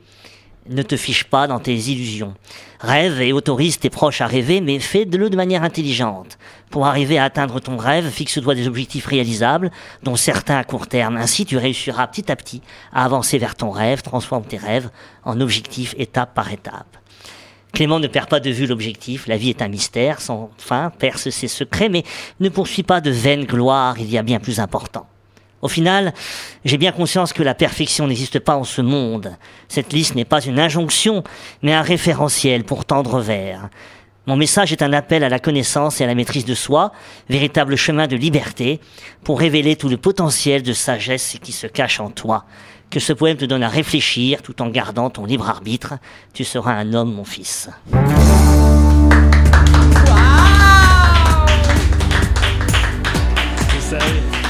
Ne 0.69 0.83
te 0.83 0.95
fiche 0.95 1.23
pas 1.23 1.47
dans 1.47 1.59
tes 1.59 1.75
illusions. 1.75 2.35
Rêve 2.79 3.19
et 3.19 3.33
autorise 3.33 3.79
tes 3.79 3.89
proches 3.89 4.21
à 4.21 4.27
rêver, 4.27 4.61
mais 4.61 4.77
fais-le 4.77 5.29
de 5.29 5.35
manière 5.35 5.63
intelligente. 5.63 6.37
Pour 6.69 6.85
arriver 6.85 7.17
à 7.17 7.23
atteindre 7.23 7.59
ton 7.59 7.77
rêve, 7.77 8.09
fixe-toi 8.09 8.53
des 8.53 8.67
objectifs 8.67 9.07
réalisables, 9.07 9.71
dont 10.03 10.15
certains 10.15 10.57
à 10.57 10.63
court 10.63 10.85
terme. 10.85 11.17
Ainsi, 11.17 11.45
tu 11.45 11.57
réussiras 11.57 12.05
petit 12.07 12.31
à 12.31 12.35
petit 12.35 12.61
à 12.93 13.03
avancer 13.03 13.39
vers 13.39 13.55
ton 13.55 13.71
rêve, 13.71 14.03
transforme 14.03 14.45
tes 14.45 14.57
rêves 14.57 14.89
en 15.23 15.41
objectifs 15.41 15.95
étape 15.97 16.35
par 16.35 16.51
étape. 16.51 16.97
Clément 17.73 17.99
ne 17.99 18.07
perd 18.07 18.29
pas 18.29 18.39
de 18.39 18.51
vue 18.51 18.67
l'objectif, 18.67 19.27
la 19.27 19.37
vie 19.37 19.49
est 19.49 19.61
un 19.63 19.67
mystère, 19.67 20.21
sans 20.21 20.51
fin, 20.57 20.91
perce 20.91 21.29
ses 21.29 21.47
secrets, 21.47 21.89
mais 21.89 22.03
ne 22.39 22.49
poursuit 22.49 22.83
pas 22.83 23.01
de 23.01 23.09
vaine 23.09 23.45
gloire, 23.45 23.97
il 23.97 24.11
y 24.11 24.17
a 24.17 24.23
bien 24.23 24.39
plus 24.39 24.59
important. 24.59 25.07
Au 25.61 25.67
final, 25.67 26.13
j'ai 26.65 26.77
bien 26.77 26.91
conscience 26.91 27.33
que 27.33 27.43
la 27.43 27.53
perfection 27.53 28.07
n'existe 28.07 28.39
pas 28.39 28.55
en 28.55 28.63
ce 28.63 28.81
monde. 28.81 29.35
Cette 29.67 29.93
liste 29.93 30.15
n'est 30.15 30.25
pas 30.25 30.41
une 30.41 30.59
injonction, 30.59 31.23
mais 31.61 31.73
un 31.73 31.81
référentiel 31.81 32.63
pour 32.63 32.85
tendre 32.85 33.19
vers. 33.19 33.69
Mon 34.27 34.35
message 34.35 34.71
est 34.71 34.83
un 34.83 34.93
appel 34.93 35.23
à 35.23 35.29
la 35.29 35.39
connaissance 35.39 35.99
et 35.99 36.03
à 36.03 36.07
la 36.07 36.15
maîtrise 36.15 36.45
de 36.45 36.53
soi, 36.53 36.91
véritable 37.27 37.75
chemin 37.75 38.07
de 38.07 38.15
liberté, 38.15 38.79
pour 39.23 39.39
révéler 39.39 39.75
tout 39.75 39.89
le 39.89 39.97
potentiel 39.97 40.61
de 40.61 40.73
sagesse 40.73 41.37
qui 41.41 41.51
se 41.51 41.65
cache 41.67 41.99
en 41.99 42.11
toi. 42.11 42.45
Que 42.91 42.99
ce 42.99 43.13
poème 43.13 43.37
te 43.37 43.45
donne 43.45 43.63
à 43.63 43.69
réfléchir 43.69 44.41
tout 44.41 44.61
en 44.61 44.67
gardant 44.67 45.09
ton 45.09 45.25
libre 45.25 45.49
arbitre. 45.49 45.95
Tu 46.33 46.43
seras 46.43 46.73
un 46.73 46.93
homme, 46.93 47.13
mon 47.13 47.23
fils. 47.23 47.69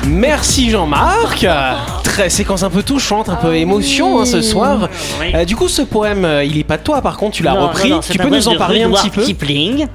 Merci 0.08 0.70
Jean-Marc. 0.70 1.46
Très 2.04 2.30
séquence 2.30 2.64
un 2.64 2.70
peu 2.70 2.84
touchante, 2.84 3.30
un 3.30 3.36
peu 3.36 3.56
émotion 3.56 4.20
hein, 4.20 4.26
ce 4.26 4.42
soir. 4.42 4.90
Oui. 5.20 5.28
Euh, 5.34 5.46
du 5.46 5.56
coup, 5.56 5.68
ce 5.70 5.82
poème, 5.84 6.26
euh, 6.26 6.44
il 6.44 6.58
est 6.58 6.64
pas 6.64 6.78
de 6.78 6.84
toi. 6.84 7.02
Par 7.02 7.18
contre, 7.18 7.36
tu 7.38 7.44
l'as 7.44 7.54
Non, 7.54 7.68
repris. 7.68 7.90
non, 7.90 7.98
non, 7.98 8.02
c'est 8.02 8.14
tu 8.14 8.20
un 8.20 8.24
peux 8.24 8.30
poème 8.30 8.42
nous 8.44 8.48
en 8.50 8.54
de 8.54 8.58
parler 8.58 8.82
un 8.84 8.88
Rudyard 8.88 9.04
petit 9.04 9.10
peu 9.12 9.24
Kipling, 9.24 9.88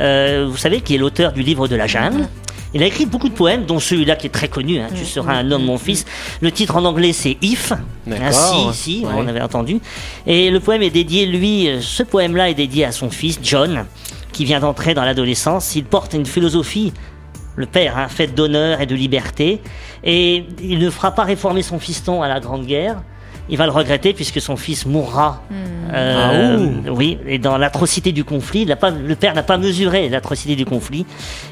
euh, 0.00 0.46
vous 0.50 0.56
savez, 0.56 0.80
qui 0.82 0.94
est 0.94 0.98
l'auteur 0.98 1.32
du 1.32 1.42
livre 1.42 1.66
de 1.66 1.76
la 1.76 1.86
jungle. 1.86 2.28
Il 2.74 2.82
a 2.82 2.86
écrit 2.86 3.06
beaucoup 3.06 3.28
de 3.28 3.34
poèmes, 3.34 3.64
dont 3.66 3.78
celui-là 3.78 4.16
qui 4.16 4.26
est 4.26 4.30
très 4.30 4.48
connu, 4.48 4.80
hein, 4.80 4.88
Tu 4.94 5.04
seras 5.04 5.32
un 5.34 5.50
homme, 5.52 5.64
mon 5.64 5.78
fils. 5.78 6.04
Le 6.40 6.50
titre 6.50 6.76
en 6.76 6.84
anglais, 6.84 7.12
c'est 7.12 7.36
If. 7.40 7.72
D'accord. 8.06 8.26
Ah, 8.28 8.72
si, 8.72 8.78
si, 8.98 9.04
Ouais. 9.06 9.12
on 9.16 9.26
avait 9.28 9.40
entendu. 9.42 9.78
Et 10.26 10.50
le 10.50 10.58
poème 10.60 10.82
est 10.82 10.90
dédié, 10.90 11.24
lui, 11.26 11.68
euh, 11.68 11.80
ce 11.80 12.02
poème-là 12.02 12.50
est 12.50 12.54
dédié 12.54 12.84
à 12.84 12.92
son 12.92 13.10
fils, 13.10 13.38
John, 13.42 13.84
qui 14.32 14.44
vient 14.44 14.58
d'entrer 14.60 14.92
dans 14.94 15.04
l'adolescence. 15.04 15.74
Il 15.76 15.84
porte 15.84 16.14
une 16.14 16.26
philosophie, 16.26 16.92
le 17.56 17.66
père, 17.66 17.98
hein, 17.98 18.08
faite 18.08 18.34
d'honneur 18.34 18.80
et 18.80 18.86
de 18.86 18.94
liberté. 18.94 19.60
Et 20.02 20.46
il 20.62 20.78
ne 20.78 20.90
fera 20.90 21.12
pas 21.12 21.24
réformer 21.24 21.62
son 21.62 21.78
fiston 21.78 22.22
à 22.22 22.28
la 22.28 22.40
Grande 22.40 22.66
Guerre. 22.66 22.96
Il 23.50 23.58
va 23.58 23.66
le 23.66 23.72
regretter 23.72 24.14
puisque 24.14 24.40
son 24.40 24.56
fils 24.56 24.86
mourra. 24.86 25.42
Euh, 25.92 26.70
oui, 26.90 27.18
et 27.26 27.38
dans 27.38 27.58
l'atrocité 27.58 28.10
du 28.10 28.24
conflit, 28.24 28.62
il 28.62 28.68
n'a 28.68 28.76
pas, 28.76 28.90
le 28.90 29.14
père 29.14 29.34
n'a 29.34 29.42
pas 29.42 29.58
mesuré 29.58 30.08
l'atrocité 30.08 30.56
du 30.56 30.64
conflit, 30.64 31.04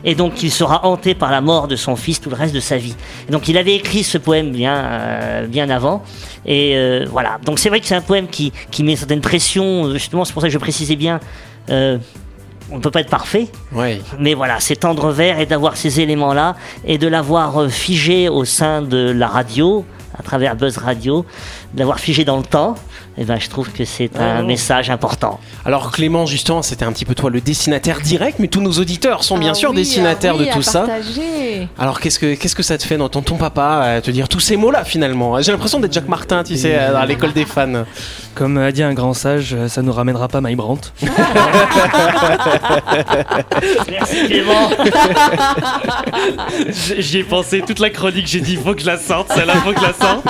et 0.02 0.14
donc 0.14 0.42
il 0.42 0.50
sera 0.50 0.86
hanté 0.86 1.14
par 1.14 1.30
la 1.30 1.42
mort 1.42 1.68
de 1.68 1.76
son 1.76 1.94
fils 1.94 2.18
tout 2.18 2.30
le 2.30 2.34
reste 2.34 2.54
de 2.54 2.60
sa 2.60 2.78
vie. 2.78 2.96
Et 3.28 3.30
donc 3.30 3.46
il 3.46 3.58
avait 3.58 3.74
écrit 3.74 4.02
ce 4.04 4.16
poème 4.16 4.50
bien, 4.50 4.74
euh, 4.74 5.46
bien 5.46 5.68
avant, 5.68 6.02
et 6.46 6.72
euh, 6.76 7.04
voilà. 7.10 7.38
Donc 7.44 7.58
c'est 7.58 7.68
vrai 7.68 7.78
que 7.78 7.86
c'est 7.86 7.94
un 7.94 8.00
poème 8.00 8.26
qui, 8.26 8.52
qui 8.70 8.82
met 8.82 8.92
une 8.92 8.96
certaine 8.96 9.20
pression. 9.20 9.92
Justement, 9.92 10.24
c'est 10.24 10.32
pour 10.32 10.40
ça 10.40 10.48
que 10.48 10.54
je 10.54 10.58
précisais 10.58 10.96
bien. 10.96 11.20
euh, 11.68 11.98
on 12.72 12.76
ne 12.76 12.80
peut 12.80 12.90
pas 12.90 13.00
être 13.00 13.11
parfait, 13.11 13.48
Ouais. 13.72 14.00
mais 14.18 14.35
voilà, 14.35 14.58
c'est 14.61 14.76
tendre 14.76 15.11
vers 15.11 15.38
et 15.38 15.46
d'avoir 15.46 15.76
ces 15.76 16.00
éléments-là 16.00 16.56
et 16.87 16.98
de 16.98 17.06
l'avoir 17.06 17.61
euh, 17.62 17.68
figé 17.68 18.28
au 18.28 18.44
sein 18.44 18.82
de 18.82 19.11
la 19.11 19.26
radio, 19.28 19.85
à 20.18 20.22
travers 20.22 20.56
Buzz 20.56 20.78
Radio, 20.78 21.24
de 21.74 21.78
l'avoir 21.78 22.00
figé 22.00 22.24
dans 22.24 22.37
le 22.37 22.42
temps, 22.42 22.74
et 23.18 23.24
ben, 23.24 23.38
je 23.38 23.48
trouve 23.50 23.70
que 23.70 23.85
c'est 23.85 24.11
un 24.18 24.42
message 24.42 24.88
important. 24.88 25.38
Alors 25.66 25.90
Clément, 25.90 26.24
justement, 26.24 26.62
c'était 26.62 26.85
un 26.87 26.92
petit 26.92 27.04
peu 27.04 27.14
toi 27.14 27.28
le 27.28 27.42
destinataire 27.42 28.00
direct, 28.00 28.38
mais 28.38 28.48
tous 28.48 28.62
nos 28.62 28.72
auditeurs 28.72 29.22
sont 29.22 29.37
bien 29.37 29.50
Ah 29.52 29.54
sûr 29.54 29.70
oui, 29.70 29.76
destinataires 29.76 30.32
ah 30.35 30.38
oui, 30.38 30.46
de 30.46 30.50
à 30.50 30.54
tout 30.54 30.62
ça. 30.62 30.87
Alors 31.78 32.00
qu'est-ce 32.00 32.18
que 32.18 32.35
qu'est-ce 32.35 32.54
que 32.56 32.62
ça 32.62 32.78
te 32.78 32.85
fait 32.85 32.96
d'entendre 32.96 33.26
ton 33.26 33.37
papa 33.37 34.00
te 34.02 34.11
dire 34.11 34.28
tous 34.30 34.40
ces 34.40 34.56
mots-là 34.56 34.85
finalement? 34.85 35.40
J'ai 35.42 35.52
l'impression 35.52 35.78
d'être 35.78 35.92
Jacques 35.92 36.08
Martin, 36.08 36.42
tu 36.42 36.56
sais, 36.56 36.74
dans 36.90 37.04
l'école 37.04 37.32
des 37.35 37.44
fans. 37.44 37.85
Comme 38.34 38.56
a 38.56 38.72
dit 38.72 38.82
un 38.82 38.94
grand 38.94 39.12
sage, 39.14 39.54
euh, 39.54 39.68
ça 39.68 39.82
nous 39.82 39.92
ramènera 39.92 40.26
pas 40.26 40.40
My 40.40 40.54
Brandt. 40.56 40.90
Merci 43.90 44.26
Clément. 44.26 44.70
J'y 46.98 47.18
ai 47.18 47.24
pensé 47.24 47.60
toute 47.60 47.78
la 47.78 47.90
chronique, 47.90 48.26
j'ai 48.26 48.40
dit 48.40 48.56
faut 48.56 48.74
que 48.74 48.80
je 48.80 48.86
la 48.86 48.96
sorte, 48.98 49.30
celle-là 49.32 49.54
faut 49.56 49.72
que 49.72 49.80
je 49.80 49.86
la 49.86 49.92
sorte. 49.92 50.24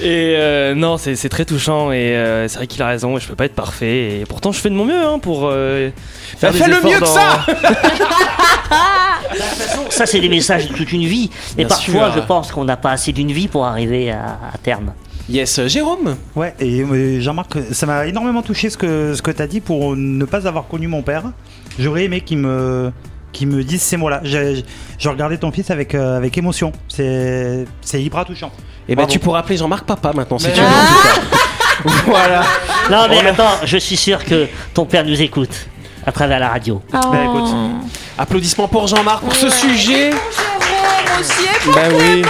Et 0.00 0.34
euh, 0.36 0.74
non, 0.74 0.96
c'est 0.96 1.14
c'est 1.14 1.28
très 1.28 1.44
touchant 1.44 1.92
et 1.92 2.16
euh, 2.16 2.48
c'est 2.48 2.56
vrai 2.56 2.66
qu'il 2.66 2.80
a 2.82 2.86
raison, 2.88 3.18
je 3.18 3.28
peux 3.28 3.34
pas 3.36 3.44
être 3.44 3.54
parfait 3.54 4.20
et 4.20 4.24
pourtant 4.26 4.50
je 4.52 4.58
fais 4.60 4.70
de 4.70 4.74
mon 4.74 4.84
mieux 4.86 5.04
hein, 5.04 5.18
pour 5.18 5.42
euh, 5.44 5.90
faire 6.38 6.52
Bah, 6.52 6.58
des 6.58 6.64
fais 6.64 6.70
le 6.70 6.76
efforts 6.78 6.90
mieux 6.90 7.00
que 7.00 7.06
ça 7.06 7.44
Ça, 9.90 10.06
c'est 10.06 10.20
des 10.20 10.28
messages 10.28 10.68
de 10.68 10.74
toute 10.74 10.92
une 10.92 11.04
vie. 11.04 11.30
Et 11.52 11.64
Bien 11.64 11.68
parfois, 11.68 12.12
sûr. 12.12 12.14
je 12.16 12.20
pense 12.26 12.52
qu'on 12.52 12.64
n'a 12.64 12.76
pas 12.76 12.90
assez 12.92 13.12
d'une 13.12 13.32
vie 13.32 13.48
pour 13.48 13.66
arriver 13.66 14.10
à, 14.10 14.38
à 14.52 14.58
terme. 14.62 14.92
Yes, 15.28 15.60
Jérôme. 15.66 16.16
Ouais, 16.36 16.54
et 16.60 16.82
euh, 16.82 17.20
Jean-Marc, 17.20 17.56
ça 17.72 17.84
m'a 17.86 18.06
énormément 18.06 18.42
touché 18.42 18.70
ce 18.70 18.76
que, 18.76 19.14
ce 19.14 19.22
que 19.22 19.30
tu 19.32 19.42
as 19.42 19.46
dit 19.48 19.60
pour 19.60 19.96
ne 19.96 20.24
pas 20.24 20.46
avoir 20.46 20.68
connu 20.68 20.86
mon 20.86 21.02
père. 21.02 21.24
J'aurais 21.80 22.04
aimé 22.04 22.20
qu'il 22.20 22.38
me, 22.38 22.92
qu'il 23.32 23.48
me 23.48 23.64
dise 23.64 23.82
ces 23.82 23.96
mots-là. 23.96 24.20
J'ai 24.22 24.64
j'ai 24.98 25.08
regardé 25.08 25.36
ton 25.36 25.50
fils 25.50 25.70
avec, 25.72 25.94
euh, 25.96 26.16
avec 26.16 26.38
émotion. 26.38 26.70
C'est 26.88 27.64
c'est 27.80 28.00
hyper 28.00 28.24
touchant. 28.24 28.52
Et 28.88 28.94
ben 28.94 29.02
Bravo. 29.02 29.12
tu 29.12 29.18
pourras 29.18 29.40
appeler 29.40 29.56
Jean-Marc 29.56 29.84
papa 29.84 30.12
maintenant 30.14 30.38
si 30.38 30.46
Mais- 30.46 30.52
tu 30.54 30.60
veux. 30.60 30.66
en 30.66 30.70
tout 30.70 31.88
cas. 31.88 31.90
voilà. 32.06 32.42
Non, 32.88 33.06
mais 33.10 33.18
attends, 33.26 33.50
je 33.64 33.78
suis 33.78 33.96
sûr 33.96 34.24
que 34.24 34.46
ton 34.74 34.86
père 34.86 35.04
nous 35.04 35.20
écoute 35.20 35.66
à 36.06 36.12
travers 36.12 36.38
la 36.38 36.50
radio. 36.50 36.80
Bah, 36.92 37.00
écoute. 37.24 37.50
Applaudissements 38.16 38.68
pour 38.68 38.86
Jean-Marc 38.86 39.22
pour 39.24 39.34
ce 39.34 39.50
sujet. 39.50 40.10
Jérôme 40.10 41.20
aussi, 41.20 41.44
et 41.44 41.64
pour 41.64 41.74
Bah 41.74 41.80
oui. 41.98 42.22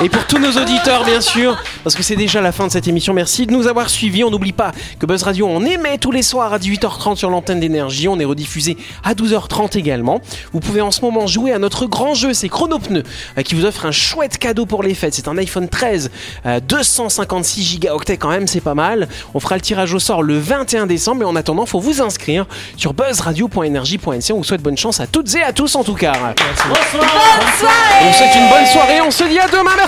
Et 0.00 0.08
pour 0.08 0.24
tous 0.28 0.38
nos 0.38 0.52
auditeurs, 0.52 1.04
bien 1.04 1.20
sûr, 1.20 1.60
parce 1.82 1.96
que 1.96 2.04
c'est 2.04 2.14
déjà 2.14 2.40
la 2.40 2.52
fin 2.52 2.68
de 2.68 2.70
cette 2.70 2.86
émission. 2.86 3.12
Merci 3.12 3.46
de 3.46 3.52
nous 3.52 3.66
avoir 3.66 3.90
suivis. 3.90 4.22
On 4.22 4.30
n'oublie 4.30 4.52
pas 4.52 4.70
que 5.00 5.06
Buzz 5.06 5.24
Radio, 5.24 5.48
on 5.48 5.64
émet 5.64 5.98
tous 5.98 6.12
les 6.12 6.22
soirs 6.22 6.52
à 6.52 6.58
18h30 6.60 7.16
sur 7.16 7.30
l'antenne 7.30 7.58
d'énergie. 7.58 8.06
On 8.06 8.16
est 8.20 8.24
rediffusé 8.24 8.76
à 9.02 9.14
12h30 9.14 9.76
également. 9.76 10.20
Vous 10.52 10.60
pouvez 10.60 10.82
en 10.82 10.92
ce 10.92 11.00
moment 11.00 11.26
jouer 11.26 11.52
à 11.52 11.58
notre 11.58 11.86
grand 11.86 12.14
jeu, 12.14 12.32
c'est 12.32 12.48
Chronopneu, 12.48 13.02
euh, 13.36 13.42
qui 13.42 13.56
vous 13.56 13.64
offre 13.64 13.86
un 13.86 13.90
chouette 13.90 14.38
cadeau 14.38 14.66
pour 14.66 14.84
les 14.84 14.94
fêtes. 14.94 15.14
C'est 15.14 15.26
un 15.26 15.36
iPhone 15.36 15.68
13, 15.68 16.12
euh, 16.46 16.60
256 16.60 17.64
gigaoctets 17.64 18.18
quand 18.18 18.30
même, 18.30 18.46
c'est 18.46 18.60
pas 18.60 18.74
mal. 18.74 19.08
On 19.34 19.40
fera 19.40 19.56
le 19.56 19.62
tirage 19.62 19.94
au 19.94 19.98
sort 19.98 20.22
le 20.22 20.38
21 20.38 20.86
décembre. 20.86 21.18
Mais 21.18 21.24
en 21.24 21.34
attendant, 21.34 21.66
faut 21.66 21.80
vous 21.80 22.00
inscrire 22.00 22.46
sur 22.76 22.94
buzzradio.energie.nc. 22.94 24.32
On 24.32 24.36
vous 24.36 24.44
souhaite 24.44 24.62
bonne 24.62 24.78
chance 24.78 25.00
à 25.00 25.08
toutes 25.08 25.34
et 25.34 25.42
à 25.42 25.52
tous 25.52 25.74
en 25.74 25.82
tout 25.82 25.94
cas. 25.94 26.12
Bonsoir. 26.12 26.78
On 28.00 28.06
vous 28.06 28.14
souhaite 28.14 28.36
une 28.36 28.48
bonne 28.48 28.66
soirée. 28.66 29.00
On 29.00 29.10
se 29.10 29.24
dit 29.24 29.40
à 29.40 29.48
demain. 29.48 29.72
Merci 29.76 29.87